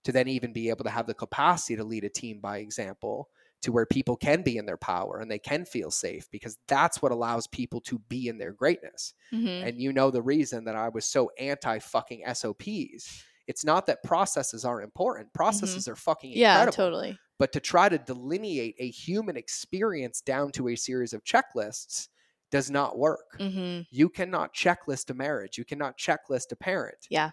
[0.05, 3.29] to then even be able to have the capacity to lead a team by example
[3.63, 7.03] to where people can be in their power and they can feel safe because that's
[7.03, 9.69] what allows people to be in their greatness Mm-hmm.
[9.69, 14.03] and you know the reason that I was so anti fucking SOPs It's not that
[14.05, 15.33] processes aren't important.
[15.35, 16.41] Processes are fucking Mm-hmm.
[16.41, 17.19] Yeah, totally.
[17.39, 22.09] But to try to delineate a human experience down to a series of checklists
[22.51, 23.27] does not work.
[23.39, 23.83] Mm-hmm.
[23.91, 25.57] You cannot checklist a marriage.
[25.59, 26.99] You cannot checklist a parent.
[27.11, 27.31] Yeah.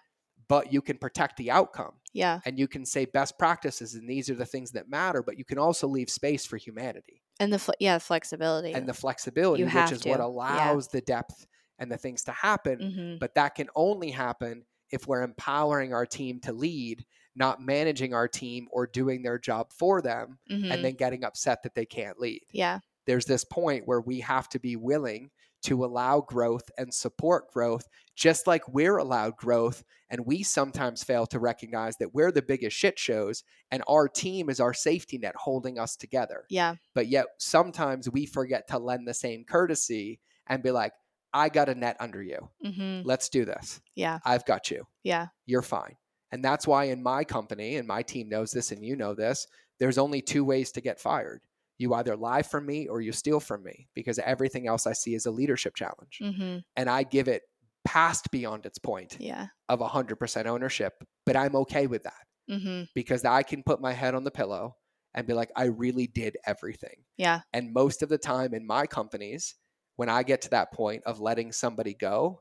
[0.48, 2.40] But you can protect the outcome Yeah.
[2.46, 5.44] and you can say best practices and these are the things that matter, but you
[5.44, 8.72] can also leave space for humanity And the fle- yeah, flexibility.
[8.72, 10.22] and the flexibility, which is what to.
[10.22, 10.26] Yeah.
[10.26, 11.46] allows the depth
[11.78, 12.78] and the things to happen.
[12.78, 13.18] mm-hmm.
[13.20, 17.04] But that can only happen if we're empowering our team to lead,
[17.36, 20.72] not managing our team or doing their job for them Mm-hmm.
[20.72, 22.42] and then getting upset that they can't lead.
[22.52, 22.80] yeah.
[23.06, 25.30] There's this point where we have to be willing
[25.62, 29.82] to allow growth and support growth, just like we're allowed growth.
[30.10, 34.50] And we sometimes fail to recognize that we're the biggest shit shows and our team
[34.50, 36.44] is our safety net holding us together.
[36.50, 36.74] Yeah.
[36.94, 40.92] But yet sometimes we forget to lend the same courtesy and be like,
[41.32, 42.48] I got a net under you.
[42.64, 43.06] Mm-hmm.
[43.06, 43.80] Let's do this.
[43.94, 44.18] Yeah.
[44.24, 44.84] I've got you.
[45.04, 45.26] Yeah.
[45.46, 45.96] You're fine.
[46.32, 49.46] And that's why in my company, and my team knows this, and you know this,
[49.80, 51.40] there's only two ways to get fired.
[51.78, 55.14] You either lie from me or you steal from me because everything else I see
[55.14, 56.18] is a leadership challenge.
[56.20, 56.58] Mm-hmm.
[56.76, 57.42] And I give it
[57.84, 59.46] past beyond its point Yeah.
[59.68, 60.92] of 100% ownership.
[61.24, 62.14] But I'm okay with that
[62.50, 62.84] Mm-hmm.
[62.94, 64.74] because I can put my head on the pillow
[65.14, 67.04] and be like, I really did everything.
[67.18, 67.40] Yeah.
[67.52, 69.54] And most of the time in my companies,
[69.98, 72.40] when I get to that point of letting somebody go,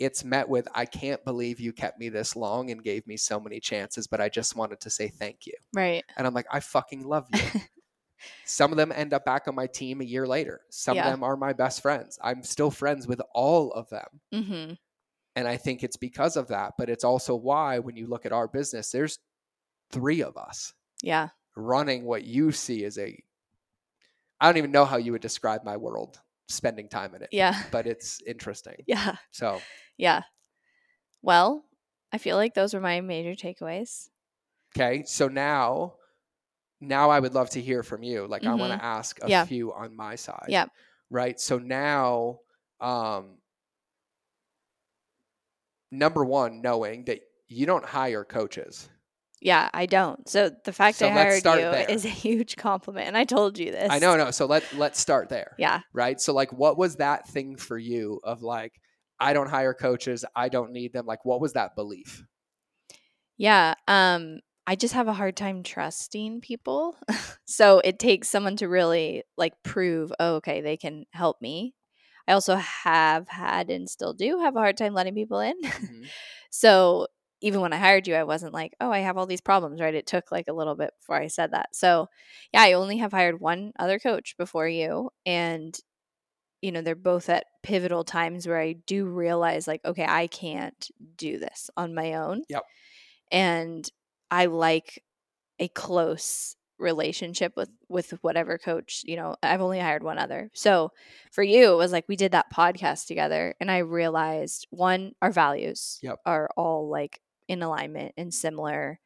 [0.00, 3.38] it's met with, I can't believe you kept me this long and gave me so
[3.38, 5.52] many chances, but I just wanted to say thank you.
[5.72, 6.02] Right.
[6.16, 7.60] And I'm like, I fucking love you.
[8.44, 10.62] Some of them end up back on my team a year later.
[10.68, 11.06] Some Yeah.
[11.06, 12.18] of them are my best friends.
[12.20, 14.08] I'm still friends with all of them.
[14.34, 14.72] Mm-hmm.
[15.36, 16.72] And I think it's because of that.
[16.76, 19.20] But it's also why, when you look at our business, there's
[19.92, 21.28] three of us Yeah.
[21.54, 23.16] running what you see as a
[24.40, 27.28] I don't even know how you would describe my world spending time in it.
[27.32, 27.62] Yeah.
[27.70, 28.76] But it's interesting.
[28.86, 29.16] Yeah.
[29.32, 29.60] So
[29.96, 30.22] Yeah.
[31.22, 31.64] Well,
[32.12, 34.08] I feel like those were my major takeaways.
[34.76, 35.04] okay.
[35.04, 35.94] So now
[36.80, 38.26] now I would love to hear from you.
[38.26, 39.44] Like I want to ask a Yeah.
[39.46, 40.46] few on my side.
[40.48, 40.66] Yeah.
[41.10, 41.40] Right.
[41.40, 42.40] So now
[42.80, 43.38] um
[45.90, 48.88] number one, knowing that you don't hire coaches.
[49.46, 50.28] Yeah, I don't.
[50.28, 51.86] So the fact So I hired start you there.
[51.88, 53.06] is a huge compliment.
[53.06, 53.92] And I told you this.
[53.92, 54.32] I know, no.
[54.32, 55.52] So let let's start there.
[55.56, 55.82] Yeah.
[55.94, 56.20] right?
[56.20, 58.72] So like what was that thing for you of like
[59.20, 61.06] I don't hire coaches, I don't need them.
[61.06, 62.24] Like what was that belief?
[63.38, 63.74] Yeah.
[63.86, 66.96] Um, I just have a hard time trusting people.
[67.44, 71.72] so it takes someone to really like prove, oh, okay, they can help me.
[72.26, 75.54] I also have had and still do have a hard time letting people in.
[75.62, 76.06] Mhm.
[76.50, 77.06] so
[77.46, 79.94] even when I hired you, I wasn't like, oh, I have all these problems, right?
[79.94, 81.76] It took like a little bit before I said that.
[81.76, 82.08] So
[82.52, 85.10] yeah, I only have hired one other coach before you.
[85.24, 85.78] And,
[86.60, 90.90] you know, they're both at pivotal times where I do realize, like, okay, I can't
[91.16, 92.42] do this on my own.
[92.48, 92.62] Yep.
[93.30, 93.88] And
[94.28, 95.04] I like
[95.60, 100.90] a close relationship with with whatever coach you know i've only hired one other so
[101.32, 105.32] for you it was like we did that podcast together and i realized one our
[105.32, 106.18] values Yep.
[106.26, 108.98] are all like in alignment and similar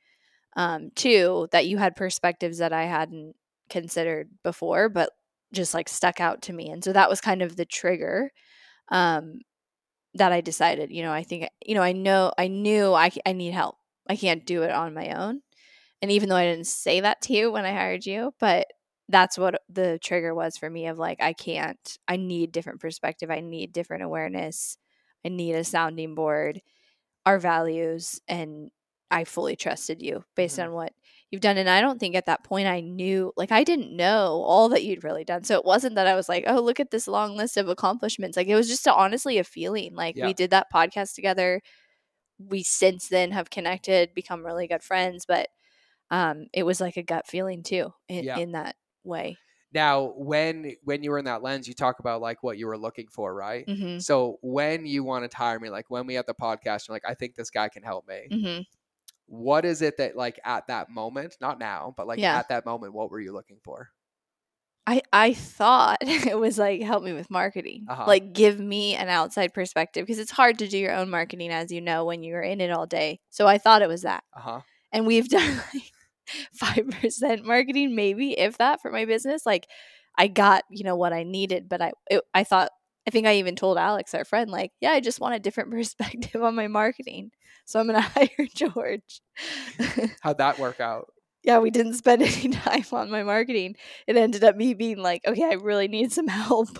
[0.56, 0.90] um
[1.52, 3.34] that you had perspectives that i hadn't
[3.68, 5.10] considered before but
[5.52, 8.30] just like stuck out to me and so that was kind of the trigger
[8.90, 9.40] um
[10.14, 13.32] that i decided you know i think you know i know i knew I, I
[13.32, 13.76] need help.
[14.08, 15.42] I can't do it on my own
[16.02, 18.66] and even though i didn't say that to you when i hired you but
[19.08, 23.30] that's what the trigger was for me of like i can't i need different perspective
[23.30, 24.78] i need different awareness
[25.24, 26.60] i need a sounding board
[27.26, 28.70] our values and
[29.10, 30.64] i fully trusted you based Mhm.
[30.66, 30.92] on what
[31.30, 34.42] you've done and i don't think at that point i knew like i didn't know
[34.44, 36.90] all that you'd really done so it wasn't that i was like oh look at
[36.90, 40.26] this long list of accomplishments like it was just honestly a feeling like Yeah.
[40.26, 41.60] we did that podcast together
[42.38, 45.48] we since then have connected become really good friends but
[46.10, 48.38] um it was like a gut feeling too in, Yeah.
[48.38, 49.36] in that way
[49.72, 52.78] Now, when when you were in that lens, you talk about like what you were
[52.78, 53.66] looking for, right?
[53.66, 56.94] hmm So when you want to hire me, like when we had the podcast, you're
[56.94, 58.30] like, I think this guy can help me.
[58.30, 58.60] hmm
[59.26, 62.30] What is it that like at that moment, not now, but like Yeah.
[62.30, 63.90] at that moment, what were you looking for?
[64.86, 68.06] I I thought it was like help me with marketing, Uh-huh.
[68.06, 71.70] like give me an outside perspective because it's hard to do your own marketing as
[71.70, 73.20] you know when you're in it all day.
[73.30, 74.62] So I thought it was that, Uh huh.
[74.92, 75.92] and we've done like
[76.54, 79.44] five percent marketing, maybe if that, for my business.
[79.46, 79.66] Like
[80.18, 82.70] I got you know what I needed, but I it, I thought
[83.06, 85.70] I think I even told Alex, our friend, like yeah, I just want a different
[85.72, 87.30] perspective on my marketing,
[87.64, 89.20] so I'm gonna hire George.
[90.20, 91.08] How'd that work out?
[91.42, 93.76] yeah, we didn't spend any time on my marketing.
[94.06, 96.78] It ended up me being like, okay, I really need some help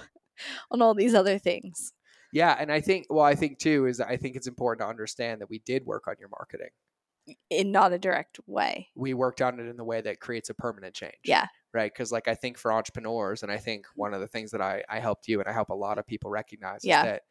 [0.71, 1.93] on all these other things.
[2.33, 5.41] Yeah, and I think well, I think too is I think it's important to understand
[5.41, 6.71] that we did work on your marketing.
[7.51, 8.89] In not a direct way.
[8.95, 11.15] we worked on it in the way that creates a permanent change.
[11.25, 11.47] Yeah.
[11.73, 11.93] Right.
[11.93, 14.83] Because, like, I think for entrepreneurs, and I think one of the things that I,
[14.89, 17.01] I helped you and I help a lot of people recognize Yeah.
[17.01, 17.23] is that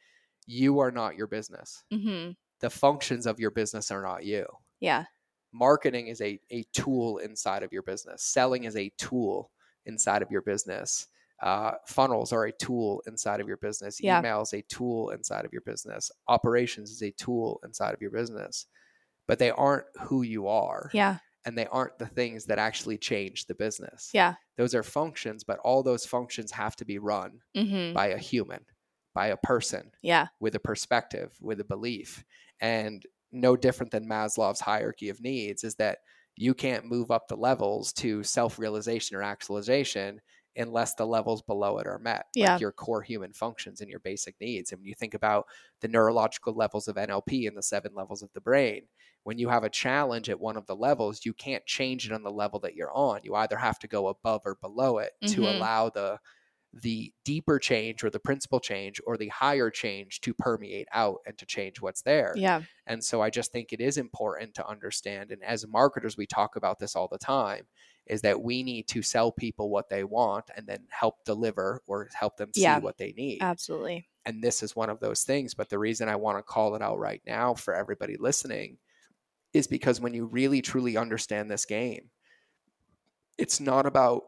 [0.45, 1.84] you are not your business.
[1.93, 2.32] Mm-hmm.
[2.62, 4.45] The functions of your business are not you.
[4.80, 5.06] Yeah.
[5.52, 9.52] Marketing is a, a tool inside of your business, selling is a tool
[9.86, 11.08] inside of your business.
[11.41, 14.00] Uh, funnels are a tool inside of your business.
[14.02, 14.20] Yeah.
[14.20, 16.12] Email is a tool inside of your business.
[16.28, 18.66] Operations is a tool inside of your business,
[19.30, 21.19] but they aren't who you are Yeah.
[21.45, 24.09] and they aren't the things that actually change the business.
[24.13, 24.34] Yeah.
[24.57, 27.93] Those are functions, but all those functions have to be run Mm-hmm.
[27.93, 28.65] by a human,
[29.13, 30.27] by a person Yeah.
[30.39, 32.23] with a perspective, with a belief.
[32.59, 35.99] And no different than Maslow's hierarchy of needs is that
[36.36, 40.21] you can't move up the levels to self realization or actualization
[40.60, 42.55] unless the levels below it are met, Yeah.
[42.55, 44.72] like your core human functions and your basic needs.
[44.72, 45.47] And when you think about
[45.82, 48.88] the neurological levels of NLP and the seven levels of the brain,
[49.24, 52.24] when you have a challenge at one of the levels, you can't change it on
[52.24, 53.22] the level that you're on.
[53.24, 55.49] You either have to go above or below it to Mhm.
[55.49, 56.20] allow the
[56.72, 61.36] the deeper change or the principal change or the higher change to permeate out and
[61.38, 62.39] to change what's there.
[62.39, 62.64] Yeah.
[62.86, 65.32] And so I just think it is important to understand.
[65.32, 67.68] And as marketers, we talk about this all the time
[68.10, 72.10] is that we need to sell people what they want and then help deliver or
[72.14, 72.80] help them see Yeah.
[72.80, 73.38] what they need.
[73.41, 74.07] Absolutely.
[74.26, 75.53] And this is one of those things.
[75.53, 78.78] But the reason I want to call it out right now for everybody listening
[79.53, 82.10] is because when you really truly understand this game,
[83.38, 84.24] it's not about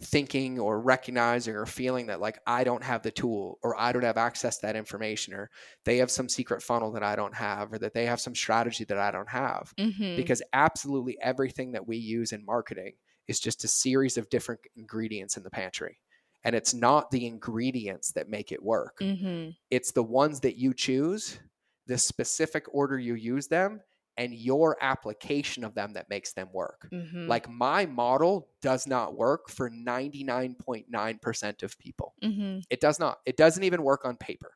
[0.00, 4.04] thinking or recognizing or feeling that like I don't have the tool or I don't
[4.04, 5.50] have access to that information or
[5.84, 8.84] they have some secret funnel that I don't have or that they have some strategy
[8.84, 10.16] that I don't have Mm-hmm.
[10.16, 12.92] because absolutely everything that we use in marketing
[13.26, 15.98] is just a series of different ingredients in the pantry
[16.44, 19.50] and it's not the ingredients that make it work mm-hmm.
[19.70, 21.40] it's the ones that you choose
[21.86, 23.80] the specific order you use them
[24.18, 27.26] and your application of them that makes them work Mm-hmm.
[27.28, 32.14] like my model does not work for 99.9% of people.
[32.22, 32.60] mm-hmm.
[32.70, 33.18] It does not.
[33.26, 34.52] It doesn't even work on paper.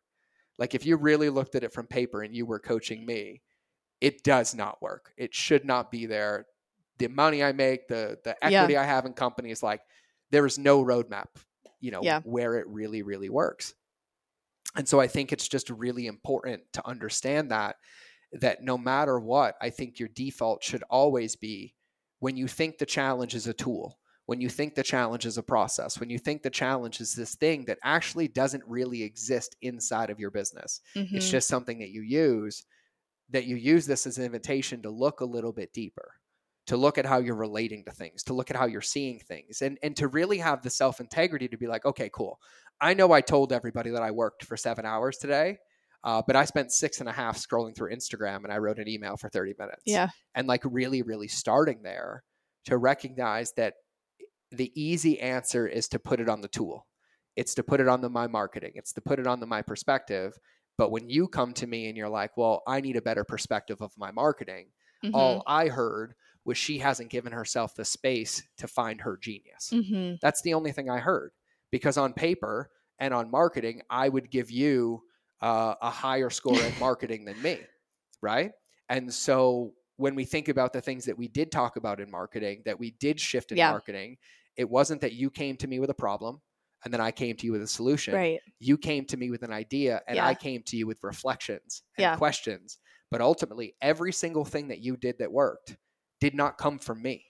[0.59, 3.43] Like if you really looked at it from paper and you were coaching me,
[4.01, 5.13] it does not work.
[5.17, 6.47] It should not be there.
[6.99, 8.61] The money I make, the the Yeah.
[8.63, 9.81] equity I have in companies, like
[10.31, 11.27] there is no roadmap,
[11.81, 12.21] you know, Yeah.
[12.25, 13.75] where it really, really works.
[14.77, 17.77] And so I think it's just really important to understand that
[18.33, 21.75] that no matter what, I think your default should always be
[22.21, 25.43] when you think the challenge is a tool, when you think the challenge is a
[25.43, 30.09] process, when you think the challenge is this thing that actually doesn't really exist inside
[30.09, 30.81] of your business.
[30.97, 31.17] Mm-hmm.
[31.17, 32.65] It's just something that you use,
[33.31, 36.13] that you use this as an invitation to look a little bit deeper,
[36.69, 39.61] to look at how you're relating to things, to look at how you're seeing things,
[39.61, 42.39] and, and to really have the self integrity to be like, okay, cool.
[42.81, 45.59] I know I told everybody that I worked for seven hours today,
[46.05, 48.89] uh, but I spent six and a half scrolling through Instagram and I wrote an
[48.89, 50.09] email for 30 minutes yeah.
[50.35, 52.23] and like really really starting there
[52.67, 53.75] to recognize that
[54.51, 56.87] the easy answer is to put it on the tool
[57.37, 59.63] it's to put it on the my marketing it's to put it on the my
[59.63, 60.39] perspective
[60.77, 63.81] but when you come to me and you're like well i need a better perspective
[63.81, 64.69] of my marketing
[65.05, 65.17] Mm-hmm.
[65.17, 70.15] all i heard was she hasn't given herself the space to find her genius mm-hmm.
[70.21, 71.33] that's the only thing I heard.
[71.71, 75.03] Because on paper and on marketing, I would give you
[75.43, 77.59] uh, a higher score in marketing than me,
[78.23, 78.53] right?
[78.89, 82.63] And so when we think about the things that we did talk about in marketing,
[82.65, 83.71] that we did shift in Yeah.
[83.71, 84.17] marketing,
[84.57, 86.41] it wasn't that you came to me with a problem
[86.85, 88.15] and then I came to you with a solution.
[88.15, 88.41] Right.
[88.59, 90.27] You came to me with an idea and Yeah.
[90.27, 92.17] I came to you with reflections and Yeah.
[92.17, 92.79] questions.
[93.11, 95.77] But ultimately, every single thing that you did that worked
[96.21, 97.25] did not come from me.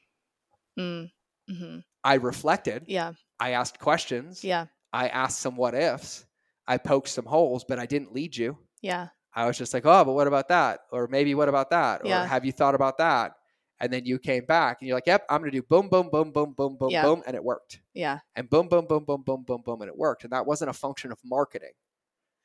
[0.78, 1.78] Mm-hmm.
[2.04, 2.84] I reflected.
[2.86, 3.12] Yeah.
[3.38, 4.42] I asked questions.
[4.44, 4.66] Yeah.
[4.92, 6.24] I asked some what ifs.
[6.66, 8.58] I poked some holes, but I didn't lead you.
[8.80, 9.08] Yeah.
[9.34, 10.80] I was just like, oh, but what about that?
[10.92, 12.02] Or maybe what about that?
[12.02, 12.26] Or Yeah.
[12.26, 13.32] have you thought about that?
[13.80, 16.08] And then you came back and you're like, yep, I'm going to do boom, boom,
[16.10, 17.02] boom, boom, boom, boom, Yeah.
[17.02, 17.22] boom.
[17.26, 17.80] And it worked.
[17.94, 18.20] Yeah.
[18.36, 19.80] And boom, boom, boom, boom, boom, boom, boom.
[19.82, 20.24] And it worked.
[20.24, 21.72] And that wasn't a function of marketing.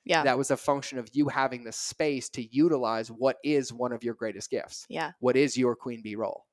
[0.05, 0.23] Yeah.
[0.23, 4.03] That was a function of you having the space to utilize what is one of
[4.03, 5.11] your greatest gifts Yeah.
[5.19, 6.45] what is your queen bee role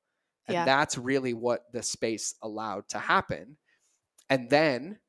[0.47, 0.65] and Yeah.
[0.65, 3.57] that's really what the space allowed to happen
[4.29, 4.99] and then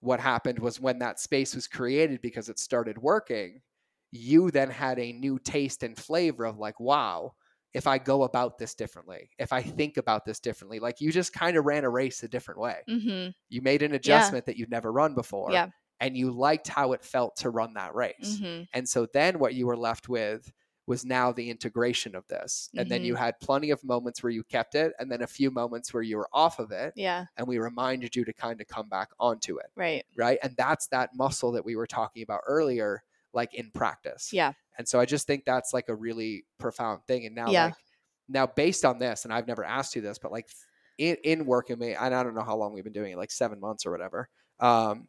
[0.00, 3.60] what happened was when that space was created because it started working
[4.12, 7.32] you then had a new taste and flavor of like wow
[7.74, 11.32] if i go about this differently if i think about this differently like you just
[11.32, 13.30] kind of ran a race a different way Mm-hmm.
[13.48, 15.68] you made an adjustment that you'd never run before Yeah.
[16.00, 18.62] and you liked how it felt to run that race Mm-hmm.
[18.74, 20.50] and so then what you were left with
[20.90, 22.68] was now the integration of this.
[22.76, 25.52] And then you had plenty of moments where you kept it, and then a few
[25.52, 26.92] moments where you were off of it.
[26.96, 27.26] Yeah.
[27.36, 29.66] And we reminded you to kind of come back onto it.
[29.76, 30.04] Right.
[30.16, 30.40] Right.
[30.42, 34.32] And that's that muscle that we were talking about earlier like in practice.
[34.32, 34.52] Yeah.
[34.78, 37.24] And so I just think that's like a really profound thing.
[37.24, 37.66] And now, Yeah.
[37.66, 37.74] like,
[38.28, 40.48] now based on this, and I've never asked you this, but like
[40.98, 43.30] in, in working me, and I don't know how long we've been doing it, like
[43.30, 44.28] seven months or whatever.
[44.58, 45.06] Um,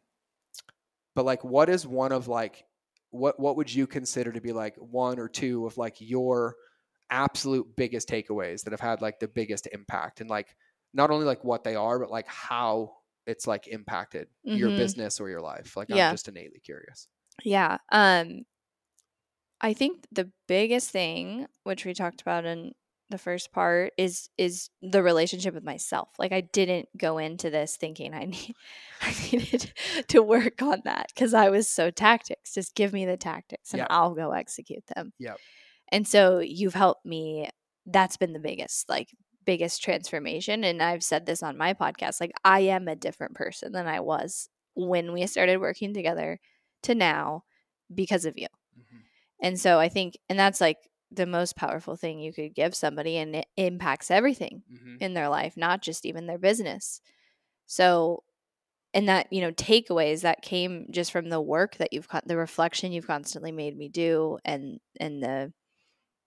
[1.16, 2.64] but like, what is one of like,
[3.12, 6.56] what what would you consider to be like one or two of like your
[7.10, 10.56] absolute biggest takeaways that have had like the biggest impact and like
[10.94, 12.96] not only like what they are, but like how
[13.26, 14.72] it's like impacted your Mhm.
[14.72, 15.76] business or your life.
[15.76, 16.08] Like Yeah.
[16.08, 17.08] I'm just innately curious.
[17.44, 17.78] Yeah.
[17.90, 18.44] Um
[19.60, 22.74] I think the biggest thing which we talked about in
[23.12, 26.08] the first part is is the relationship with myself.
[26.18, 28.54] Like I didn't go into this thinking I need
[29.00, 29.72] I needed
[30.08, 32.54] to work on that cuz I was so tactics.
[32.54, 33.88] Just give me the tactics and Yep.
[33.90, 35.12] I'll go execute them.
[35.20, 35.38] Yep.
[35.92, 37.48] And so you've helped me
[37.86, 39.10] that's been the biggest like
[39.44, 43.72] biggest transformation and I've said this on my podcast like I am a different person
[43.72, 46.40] than I was when we started working together
[46.84, 47.44] to now
[47.94, 48.46] because of you.
[48.78, 48.98] Mm-hmm.
[49.42, 50.78] And so I think, and that's like
[51.14, 55.00] the most powerful thing you could give somebody, and it impacts everything Mhm.
[55.00, 57.00] in their life, not just even their business.
[57.66, 58.24] So,
[58.94, 62.36] and that, you know, takeaways that came just from the work that you've got, the
[62.38, 65.54] reflection you've constantly made me do, and, and the,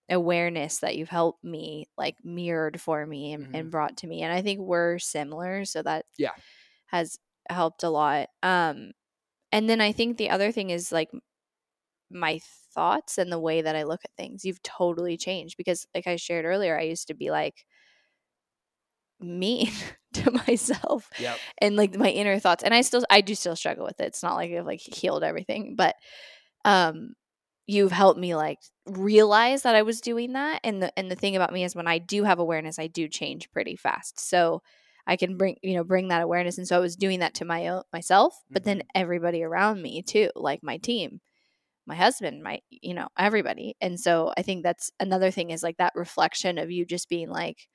[0.10, 4.32] awareness that you've helped me like mirrored for me and, and brought to me and
[4.32, 6.36] i think we're similar so that Yeah.
[6.88, 7.20] has
[7.50, 8.92] helped a lot um
[9.52, 11.12] and then i think the other thing is like
[12.10, 12.40] my
[12.76, 14.46] thoughts and the way that I look at things.
[14.46, 17.66] You've totally changed because, like I shared earlier, I used to be like
[19.20, 19.72] mean
[20.14, 21.42] to myself Yep.
[21.60, 22.64] and like my inner thoughts.
[22.64, 24.06] And I still, I do still struggle with it.
[24.08, 25.96] It's not like I've like healed everything, but
[26.66, 27.14] um,
[27.68, 30.62] you've helped me like realize that I was doing that.
[30.64, 33.08] And the and the thing about me is when I do have awareness, I do
[33.08, 34.20] change pretty fast.
[34.20, 34.64] So
[35.08, 36.58] I can bring you know bring that awareness.
[36.58, 40.02] And so I was doing that to my own myself, but then everybody around me
[40.04, 41.22] too, like my team
[41.86, 43.76] my husband, my, you know, everybody.
[43.82, 47.30] And so I think that's another thing is like that reflection of you just being
[47.30, 47.68] like,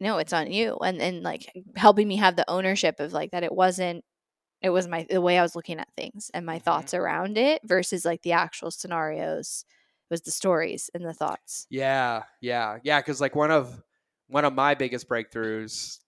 [0.00, 0.76] no, it's on you.
[0.78, 4.04] And, and like helping me have the ownership of like that it wasn't,
[4.62, 6.60] it was my, the way I was looking at things and my Mhm.
[6.60, 9.64] thoughts around it versus like the actual scenarios
[10.10, 11.68] was the stories and the thoughts.
[11.70, 13.00] Yeah, yeah, yeah.
[13.00, 13.82] Because like one of
[14.28, 16.00] one of my biggest breakthroughs,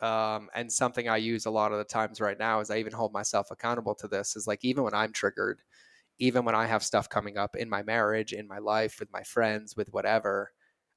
[0.00, 2.92] um, and something I use a lot of the times right now is I even
[2.92, 4.36] hold myself accountable to this.
[4.36, 5.62] Is like even when I'm triggered,
[6.18, 9.22] even when I have stuff coming up in my marriage, in my life, with my
[9.22, 10.52] friends, with whatever,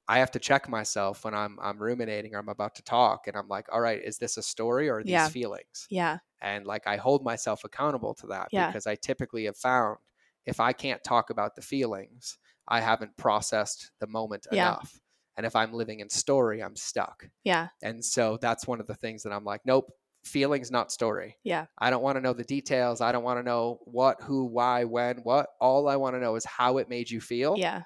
[0.08, 3.36] I have to check myself when I'm I'm ruminating or I'm about to talk, and
[3.36, 5.28] I'm like, all right, is this a story or are these Yeah.
[5.28, 5.90] feelings?
[5.90, 6.18] Yeah.
[6.40, 8.66] and like I hold myself accountable to that Yeah.
[8.66, 9.98] because I typically have found
[10.44, 12.38] if I can't talk about the feelings,
[12.68, 14.76] I haven't processed the moment Yeah.
[14.76, 15.00] enough.
[15.36, 17.30] And if I'm living in story, I'm stuck.
[17.44, 17.68] Yeah.
[17.82, 19.90] And so that's one of the things that I'm like, nope,
[20.26, 21.36] feelings not story.
[21.44, 21.66] Yeah.
[21.78, 23.00] I don't want to know the details.
[23.00, 25.48] I don't want to know what, who, why, when, what.
[25.60, 27.82] All I want to know is how it made you feel, Yeah.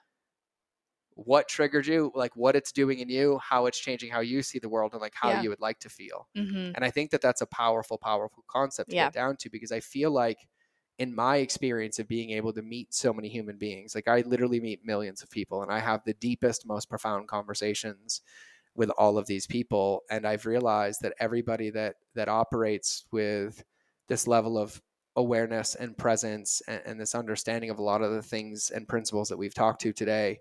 [1.15, 4.59] what triggered you, like what it's doing in you, how it's changing how you see
[4.59, 5.43] the world and like how Yeah.
[5.43, 6.29] you would like to feel.
[6.37, 6.73] Mm-hmm.
[6.75, 9.07] And I think that that's a powerful, powerful concept to Yeah.
[9.07, 10.39] get down to because I feel like
[10.99, 14.61] in my experience of being able to meet so many human beings, like I literally
[14.61, 18.23] meet millions of people and I have the deepest, most profound conversations
[18.75, 20.03] with all of these people.
[20.11, 23.63] And I've realized that everybody that that operates with
[24.09, 24.81] this level of
[25.17, 29.29] awareness and presence and, and this understanding of a lot of the things and principles
[29.29, 30.39] that we've talked to today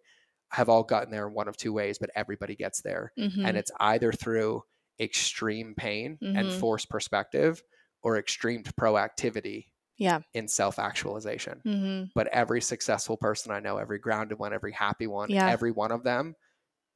[0.51, 3.45] have all gotten there in one of two ways, but everybody gets there Mm-hmm.
[3.45, 4.63] and it's either through
[4.99, 6.59] extreme pain and Mhm.
[6.59, 7.63] forced perspective
[8.03, 9.65] or extreme proactivity
[9.97, 10.19] Yeah.
[10.33, 12.05] in self-actualization Mm-hmm.
[12.15, 15.49] but every successful person i know every grounded one every happy one Yeah.
[15.49, 16.35] every one of them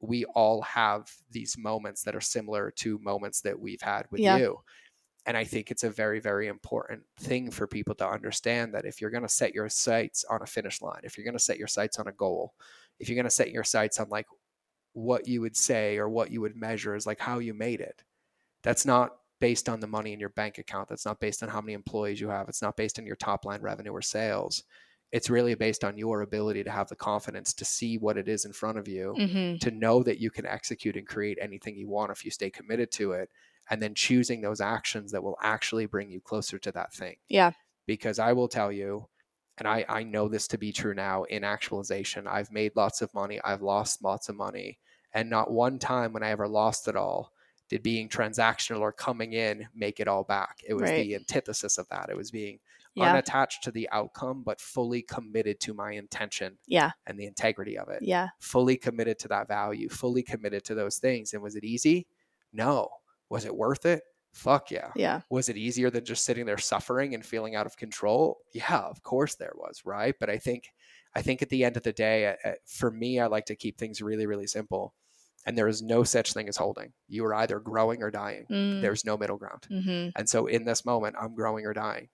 [0.06, 4.36] we all have these moments that are similar to moments that we've had with Yeah.
[4.38, 4.60] you
[5.26, 9.00] and i think it's a very very important thing for people to understand that if
[9.00, 11.58] you're going to set your sights on a finish line if you're going to set
[11.58, 12.52] your sights on a goal
[13.00, 14.26] if you're going to set your sights on like
[14.92, 18.00] what you would say or what you would measure is like how you made it.
[18.62, 20.88] That's not based on the money in your bank account.
[20.88, 22.48] That's not based on how many employees you have.
[22.48, 24.62] It's not based on your top line revenue or sales.
[25.16, 28.44] It's really based on your ability to have the confidence to see what it is
[28.44, 29.58] in front of you, Mm-hmm.
[29.58, 32.90] to know that you can execute and create anything you want if you stay committed
[32.92, 33.30] to it,
[33.70, 37.52] and then choosing those actions that will actually bring you closer to that thing Yeah.
[37.86, 39.06] because I will tell you,
[39.58, 42.26] and I, I know this to be true now in actualization.
[42.26, 44.78] I've made lots of money, I've lost lots of money,
[45.12, 47.30] and not one time when I ever lost it all
[47.70, 50.58] did being transactional or coming in make it all back.
[50.68, 51.02] It was Right.
[51.04, 52.10] the antithesis of that.
[52.10, 52.58] It was being
[52.94, 53.10] Yeah.
[53.10, 56.92] unattached to the outcome, but fully committed to my intention Yeah.
[57.06, 58.02] and the integrity of it.
[58.02, 58.28] Yeah.
[58.40, 61.32] Fully committed to that value, fully committed to those things.
[61.34, 62.06] And was it easy?
[62.52, 62.88] No.
[63.28, 64.02] Was it worth it?
[64.32, 64.90] Fuck yeah.
[64.96, 65.20] Yeah.
[65.30, 68.38] Was it easier than just sitting there suffering and feeling out of control?
[68.52, 70.14] Yeah, of course there was, right?
[70.18, 70.70] But I think
[71.16, 72.34] I think at the end of the day,
[72.66, 74.92] for me, I like to keep things really, really simple.
[75.46, 76.92] And there is no such thing as holding.
[77.06, 78.46] You are either growing or dying.
[78.50, 78.80] Mm.
[78.82, 79.64] There's no middle ground.
[79.68, 82.08] hmm And so in this moment, I'm growing or dying.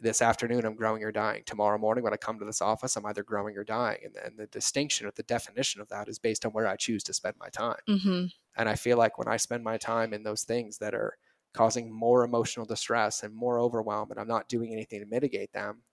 [0.00, 1.42] This afternoon, I'm growing or dying.
[1.44, 4.00] Tomorrow morning, when I come to this office, I'm either growing or dying.
[4.04, 7.02] And, and the distinction or the definition of that is based on where I choose
[7.04, 7.80] to spend my time.
[7.86, 8.26] hmm
[8.56, 11.18] And I feel like when I spend my time in those things that are
[11.54, 15.84] causing more emotional distress and more overwhelm, and I'm not doing anything to mitigate them,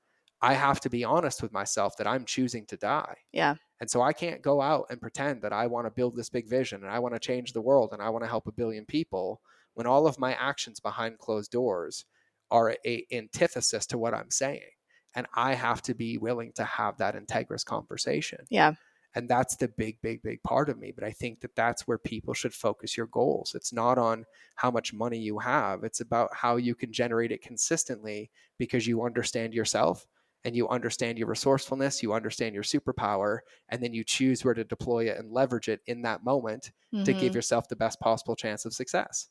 [0.41, 3.17] I have to be honest with myself that I'm choosing to die.
[3.31, 3.55] Yeah.
[3.79, 6.47] And so I can't go out and pretend that I want to build this big
[6.47, 8.85] vision and I want to change the world and I want to help a billion
[8.85, 9.41] people
[9.73, 12.05] when all of my actions behind closed doors
[12.51, 14.69] are a antithesis to what I'm saying.
[15.15, 18.47] And I have to be willing to have that integrous conversation.
[18.49, 18.75] Yeah.
[19.15, 20.91] And that's the big, big, big part of me.
[20.91, 23.55] But I think that that's where people should focus your goals.
[23.55, 24.25] It's not on
[24.55, 29.03] how much money you have, it's about how you can generate it consistently because you
[29.03, 30.05] understand yourself
[30.43, 33.39] and you understand your resourcefulness, you understand your superpower,
[33.69, 36.71] and then you choose where to deploy it and leverage it in that moment
[37.03, 37.13] to Mhm.
[37.13, 39.29] give yourself the best possible chance of success.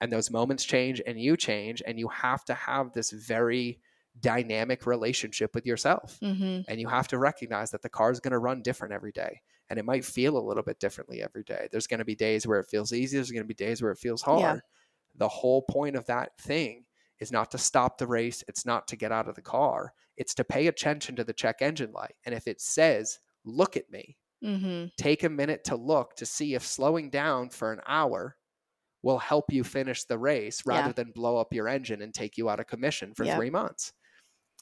[0.00, 3.80] And those moments change and you change, and you have to have this very
[4.20, 6.22] dynamic relationship with yourself.
[6.22, 6.64] Mhm.
[6.68, 9.40] And you have to recognize that the car is going to run different every day.
[9.68, 11.68] And it might feel a little bit differently every day.
[11.70, 13.92] There's going to be days where it feels easy, there's going to be days where
[13.92, 14.40] it feels hard.
[14.40, 14.60] Yeah.
[15.14, 16.86] The whole point of that thing
[17.18, 20.34] is not to stop the race, it's not to get out of the car, it's
[20.34, 22.14] to pay attention to the check engine light.
[22.24, 24.92] And if it says, look at me, Mhm.
[24.96, 28.36] take a minute to look to see if slowing down for an hour
[29.06, 30.92] will help you finish the race rather Yeah.
[30.92, 33.92] than blow up your engine and take you out of commission for three months.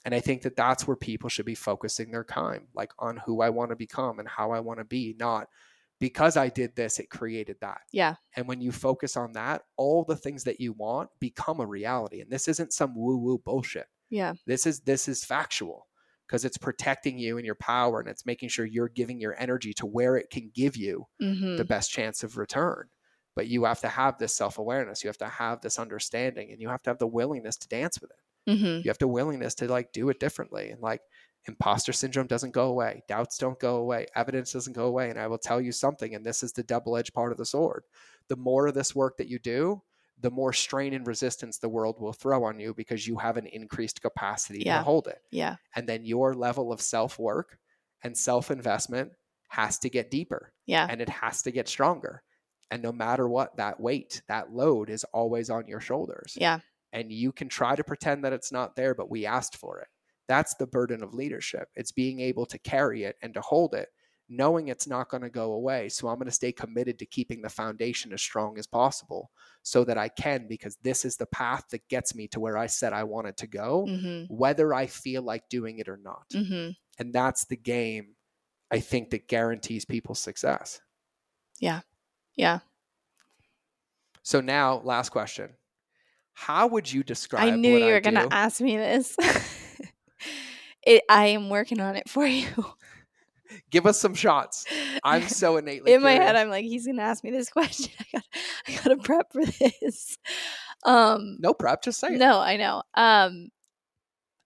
[0.05, 3.41] And I think that that's where people should be focusing their time, like on who
[3.41, 5.49] I want to become and how I want to be, not
[5.99, 7.81] because I did this, it created that.
[7.91, 8.17] Yeah.
[8.37, 12.21] And when you focus on that, all the things that you want become a reality.
[12.21, 13.87] And this isn't some woo woo bullshit.
[14.11, 14.35] Yeah.
[14.47, 15.87] This is this is factual
[16.27, 19.73] because it's protecting you and your power and it's making sure you're giving your energy
[19.75, 22.89] to where it can give you hmm the best chance of return.
[23.37, 26.69] But you have to have this self-awareness, you have to have this understanding and you
[26.69, 28.51] have to have the willingness to dance with it.
[28.51, 31.03] hmm You have the willingness to like do it differently and like
[31.47, 35.27] imposter syndrome doesn't go away, doubts don't go away, evidence doesn't go away and I
[35.27, 37.85] will tell you something and this is the double-edged part of the sword.
[38.29, 39.83] The more of this work that you do,
[40.19, 43.47] the more strain and resistance the world will throw on you because you have an
[43.47, 44.79] increased capacity Yeah.
[44.79, 45.57] to hold it Yeah.
[45.75, 47.59] and then your level of self work
[48.03, 49.13] and self investment
[49.49, 50.87] has to get deeper Yeah.
[50.89, 52.23] and it has to get stronger.
[52.71, 56.37] And no matter what, that weight, that load is always on your shoulders.
[56.39, 56.61] Yeah.
[56.93, 59.89] And you can try to pretend that it's not there, but we asked for it.
[60.29, 61.69] That's the burden of leadership.
[61.75, 63.89] It's being able to carry it and to hold it,
[64.29, 65.89] knowing it's not going to go away.
[65.89, 69.31] So I'm going to stay committed to keeping the foundation as strong as possible
[69.63, 72.67] so that I can, because this is the path that gets me to where I
[72.67, 76.25] said I wanted to go, hmm whether I feel like doing it or not.
[76.33, 78.17] hmm And that's the game
[78.71, 80.81] I think that guarantees people's success.
[81.61, 81.81] Yeah.
[84.23, 85.51] So now, last question.
[86.33, 89.17] How would you describe I knew you were going to ask me this.
[90.87, 92.47] it, I am working on it for you.
[93.71, 94.65] Give us some shots.
[95.05, 96.35] I'm so innately in my head.
[96.37, 97.93] I'm like, he's going to ask me this question.
[98.01, 98.25] I got,
[98.67, 100.19] I got to prep for this.
[100.85, 102.83] Um, no prep, just say no, I know.
[102.95, 103.49] Um,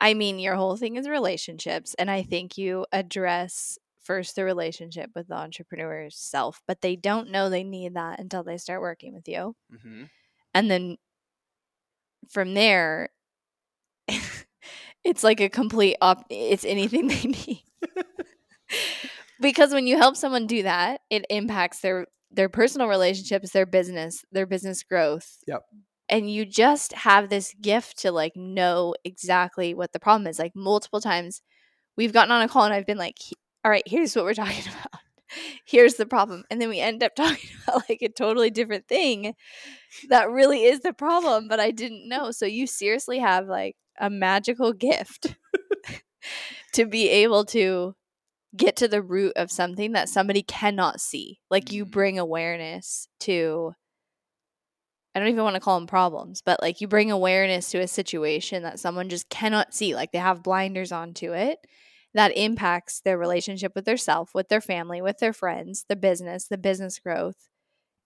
[0.01, 3.79] I mean, your whole thing is relationships, and I think you address
[4.09, 8.43] first the relationship with the entrepreneur's self, but they don't know they need that until
[8.43, 9.55] they start working with you.
[9.85, 10.05] hmm
[10.55, 10.97] and then
[12.31, 13.11] from there
[15.05, 17.65] it's like a complete op it's anything they need
[19.41, 24.25] because when you help someone do that it impacts their their personal relationships their business
[24.33, 25.63] their business growth Yep.
[26.09, 30.55] and you just have this gift to like know exactly what the problem is like
[30.55, 31.41] multiple times
[31.97, 34.35] we've gotten on a call and i've been like "He- all right here's what we're
[34.35, 35.01] talking about
[35.65, 39.35] here's the problem and then we end up talking about like a totally different thing
[40.09, 44.11] that really is the problem but i didn't know so you seriously have like a
[44.11, 45.37] magical gift
[46.73, 47.95] to be able to
[48.57, 51.91] get to the root of something that somebody cannot see like you Mhm.
[51.91, 53.75] bring awareness to
[55.15, 57.89] i don't even want to call them problems but like you bring awareness to a
[57.89, 61.59] situation that someone just cannot see like they have blinders onto it
[62.19, 66.49] that impacts their relationship with their self with their family with their friends the business
[66.49, 67.37] the business growth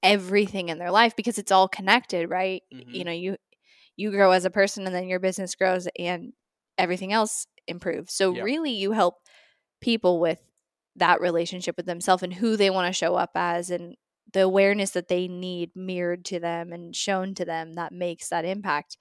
[0.03, 2.63] everything in their life because it's all connected right?
[2.71, 3.07] You Mhm.
[3.07, 3.37] know you
[3.97, 6.33] you grow as a person and then your business grows and
[6.79, 8.15] everything else improves.
[8.15, 9.17] So really you help
[9.81, 10.41] people with
[10.97, 13.97] that relationship with themselves and who they want to show up as and
[14.33, 18.45] the awareness that they need mirrored to them and shown to them that makes that
[18.45, 18.97] impact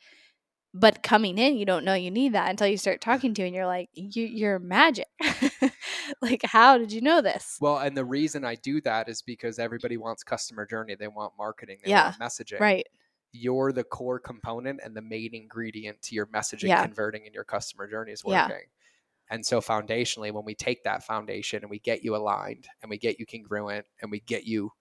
[0.74, 3.54] but coming in you don't know you need that until you start talking to and
[3.56, 5.08] you're like you, you're magic
[6.22, 9.60] like how did you know this Well, and the reason I do that is because
[9.60, 10.96] everybody wants customer journey.
[10.96, 11.80] They want marketing.
[11.84, 12.62] They Yeah, want messaging.
[12.62, 12.88] right
[13.34, 16.78] You're the core component and the main ingredient to your messaging Yeah.
[16.78, 18.52] converting and your customer journey is Yeah.
[18.52, 18.66] working.
[19.30, 22.98] And so foundationally, when we take that foundation and we get you aligned and we
[22.98, 24.72] get you congruent and we get you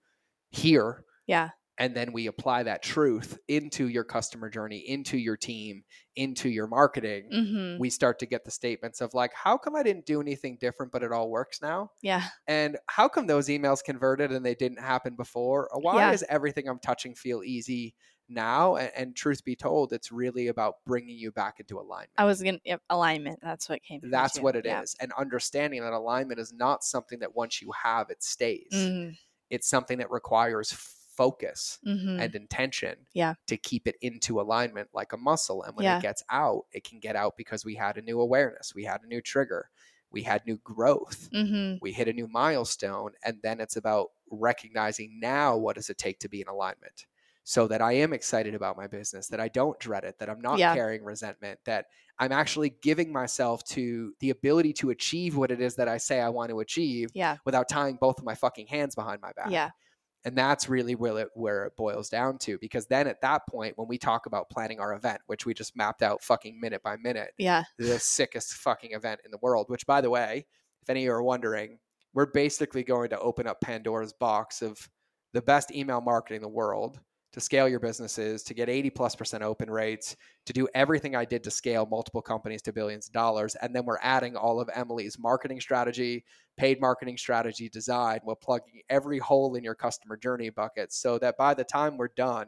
[0.51, 5.83] here, yeah and then we apply that truth into your customer journey, into your team,
[6.15, 9.83] into your marketing, hmm we start to get the statements of like, how come I
[9.83, 11.91] didn't do anything different, but it all works now?
[12.01, 15.69] yeah And how come those emails converted and they didn't happen before?
[15.73, 16.11] Why Yeah.
[16.11, 17.95] does everything I'm touching feel easy
[18.29, 18.75] now?
[18.75, 22.11] And, and truth be told, it's really about bringing you back into alignment.
[22.17, 24.99] i was gonna yep, alignment that's what came That's what it is, yeah.
[24.99, 28.89] And understanding that alignment is not something that once you have, it stays.
[28.89, 29.17] Mhm,
[29.49, 30.71] It's something that requires
[31.15, 32.21] focus mhm.
[32.21, 33.35] and intention Yeah.
[33.47, 35.63] to keep it into alignment like a muscle.
[35.63, 35.97] And when Yeah.
[35.97, 39.01] it gets out, it can get out because we had a new awareness, we had
[39.03, 39.69] a new trigger,
[40.11, 41.79] we had new growth Mhm.
[41.81, 46.19] we hit a new milestone and then it's about recognizing now what does it take
[46.19, 47.05] to be in alignment
[47.43, 50.41] so that i am excited about my business that i don't dread it that i'm
[50.41, 50.73] not Yeah.
[50.73, 51.85] carrying resentment that
[52.19, 56.19] i'm actually giving myself to the ability to achieve what it is that i say
[56.19, 59.49] i want to achieve yeah without tying both of my fucking hands behind my back
[59.51, 59.71] yeah
[60.23, 63.77] and that's really where it, where it boils down to because then at that point
[63.77, 66.95] when we talk about planning our event which we just mapped out fucking minute by
[66.97, 69.65] minute yeah the sickest fucking event in the world.
[69.69, 70.45] Which, by the way,
[70.81, 71.79] if any of you are wondering,
[72.13, 74.89] we're basically going to open up Pandora's box of
[75.33, 76.99] the best email marketing in the world
[77.33, 80.15] to scale your businesses, to get 80 plus percent open rates,
[80.45, 83.55] to do everything I did to scale multiple companies to billions of dollars.
[83.55, 86.25] And then we're adding all of Emily's marketing strategy,
[86.57, 88.19] paid marketing strategy design.
[88.25, 92.09] We're plugging every hole in your customer journey bucket so that by the time we're
[92.09, 92.47] done,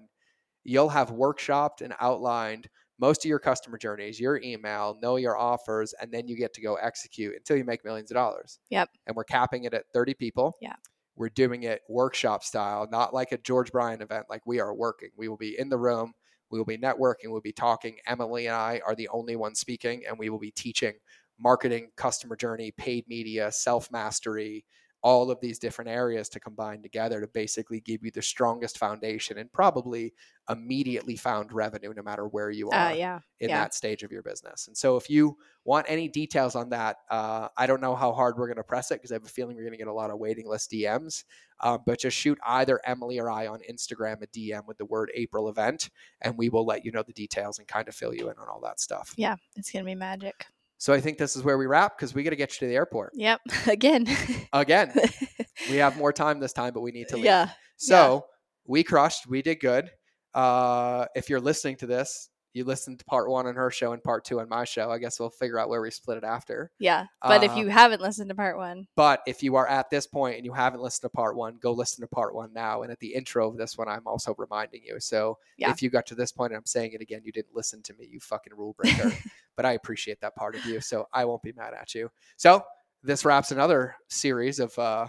[0.63, 2.69] you'll have workshopped and outlined
[2.99, 6.61] most of your customer journeys, your email, know your offers, and then you get to
[6.61, 8.59] go execute until you make millions of dollars.
[8.69, 8.89] Yep.
[9.07, 10.55] And we're capping it at 30 people.
[10.61, 10.75] Yeah.
[11.15, 14.25] We're doing it workshop style, not like a George Bryant event.
[14.29, 15.09] Like we are working.
[15.15, 16.13] We will be in the room.
[16.49, 17.27] We will be networking.
[17.27, 17.97] We'll be talking.
[18.07, 20.93] Emily and I are the only ones speaking, and we will be teaching
[21.39, 24.65] marketing, customer journey, paid media, self mastery,
[25.03, 29.37] all of these different areas to combine together to basically give you the strongest foundation
[29.37, 30.13] and probably
[30.49, 33.59] immediately found revenue no matter where you are uh, yeah in yeah.
[33.59, 34.67] that stage of your business.
[34.67, 38.37] And so if you want any details on that, uh, I don't know how hard
[38.37, 39.93] we're going to press it because I have a feeling we're going to get a
[39.93, 41.25] lot of waiting list DMs.
[41.59, 45.11] Um, but just shoot either Emily or I on Instagram a DM with the word
[45.13, 45.89] April event,
[46.21, 48.47] and we will let you know the details and kind of fill you in on
[48.49, 49.13] all that stuff.
[49.17, 50.45] yeah it's gonna be magic
[50.83, 52.67] So I think this is where we wrap because we got to get you to
[52.67, 54.05] the airport yep again
[54.51, 54.91] again.
[55.69, 57.23] we have more time this time, but we need to leave.
[57.23, 58.25] yeah So
[58.67, 59.25] we crushed.
[59.25, 59.89] We did good.
[60.33, 64.03] Uh, if you're listening to this, you listened to part one on her show and
[64.03, 64.91] part two on my show.
[64.91, 66.71] I guess we'll figure out where we split it after.
[66.79, 69.89] yeah but if Uh, you haven't listened to part one But if you are at
[69.89, 72.83] this point and you haven't listened to part one, go listen to part one now.
[72.83, 74.99] And at the intro of this one, I'm also reminding you.
[74.99, 75.71] So Yeah.
[75.71, 77.93] if you got to this point and I'm saying it again, you didn't listen to
[77.95, 79.11] me, you fucking rule breaker.
[79.55, 80.79] but I appreciate that part of you.
[80.81, 82.09] So I won't be mad at you.
[82.37, 82.63] So
[83.01, 85.07] this wraps another series of uh,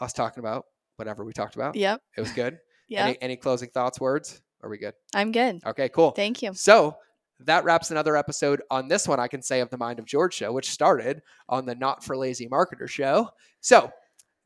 [0.00, 0.64] us talking about
[0.96, 1.76] whatever we talked about.
[1.76, 2.58] yep It was good.
[2.88, 4.40] yep Any, any closing thoughts, words?
[4.62, 4.94] Are we good?
[5.14, 6.12] i'm good Okay, cool.
[6.12, 6.96] thank you So
[7.40, 10.32] that wraps another episode on this one, I can say, of the Mind of George
[10.32, 13.28] show, which started on the Not for Lazy Marketer show.
[13.60, 13.90] So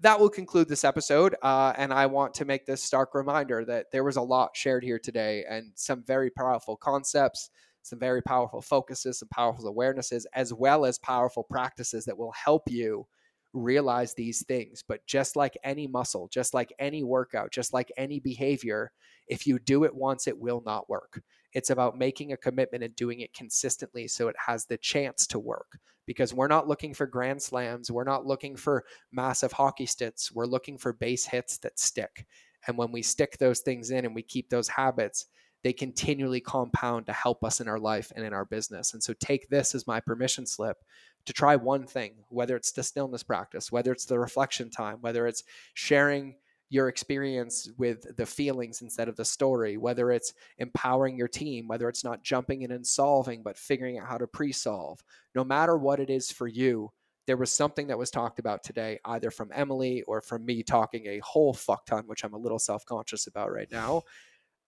[0.00, 1.36] that will conclude this episode.
[1.40, 4.82] Uh, and I want to make this stark reminder that there was a lot shared
[4.82, 7.50] here today and some very powerful concepts,
[7.82, 12.64] some very powerful focuses, some powerful awarenesses, as well as powerful practices that will help
[12.68, 13.06] you
[13.52, 14.84] realize these things.
[14.86, 18.92] But just like any muscle, just like any workout, just like any behavior,
[19.26, 21.22] if you do it once, it will not work.
[21.52, 25.38] It's about making a commitment and doing it consistently so it has the chance to
[25.38, 25.78] work.
[26.06, 30.46] Because we're not looking for grand slams, we're not looking for massive hockey sticks, we're
[30.46, 32.26] looking for base hits that stick.
[32.66, 35.26] And when we stick those things in and we keep those habits,
[35.62, 38.94] they continually compound to help us in our life and in our business.
[38.94, 40.78] And so take this as my permission slip
[41.26, 45.26] to try one thing, whether it's the stillness practice, whether it's the reflection time, whether
[45.26, 45.44] it's
[45.74, 46.36] sharing
[46.70, 51.88] your experience with the feelings instead of the story, whether it's empowering your team, whether
[51.88, 55.02] it's not jumping in and solving, but figuring out how to pre solve.
[55.34, 56.92] No matter what it is for you,
[57.26, 61.06] there was something that was talked about today, either from Emily or from me talking
[61.06, 64.02] a whole fuck ton, which I'm a little self conscious about right now,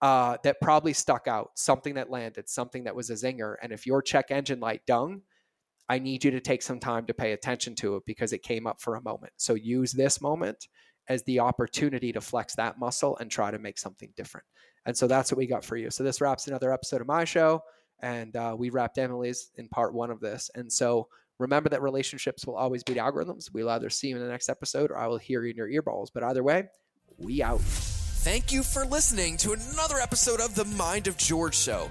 [0.01, 3.55] uh, that probably stuck out, something that landed, something that was a zinger.
[3.63, 5.23] And if your check engine light dung,
[5.93, 8.66] I need you to take some time to pay attention to it because it came
[8.66, 9.34] up for a moment.
[9.36, 10.66] So use this moment
[11.07, 14.47] as the opportunity to flex that muscle and try to make something different.
[14.86, 15.90] And so that's what we got for you.
[15.90, 17.61] So this wraps another episode of my show.
[18.01, 20.51] And uh, we wrapped Emily's in part one of this.
[20.55, 23.51] And so remember that relationships will always beat algorithms.
[23.53, 25.68] We'll either see you in the next episode or I will hear you in your
[25.68, 26.07] earballs.
[26.14, 26.68] But either way,
[27.18, 27.61] we out.
[27.61, 31.90] Thank you for listening to another episode of The Mind of George Show.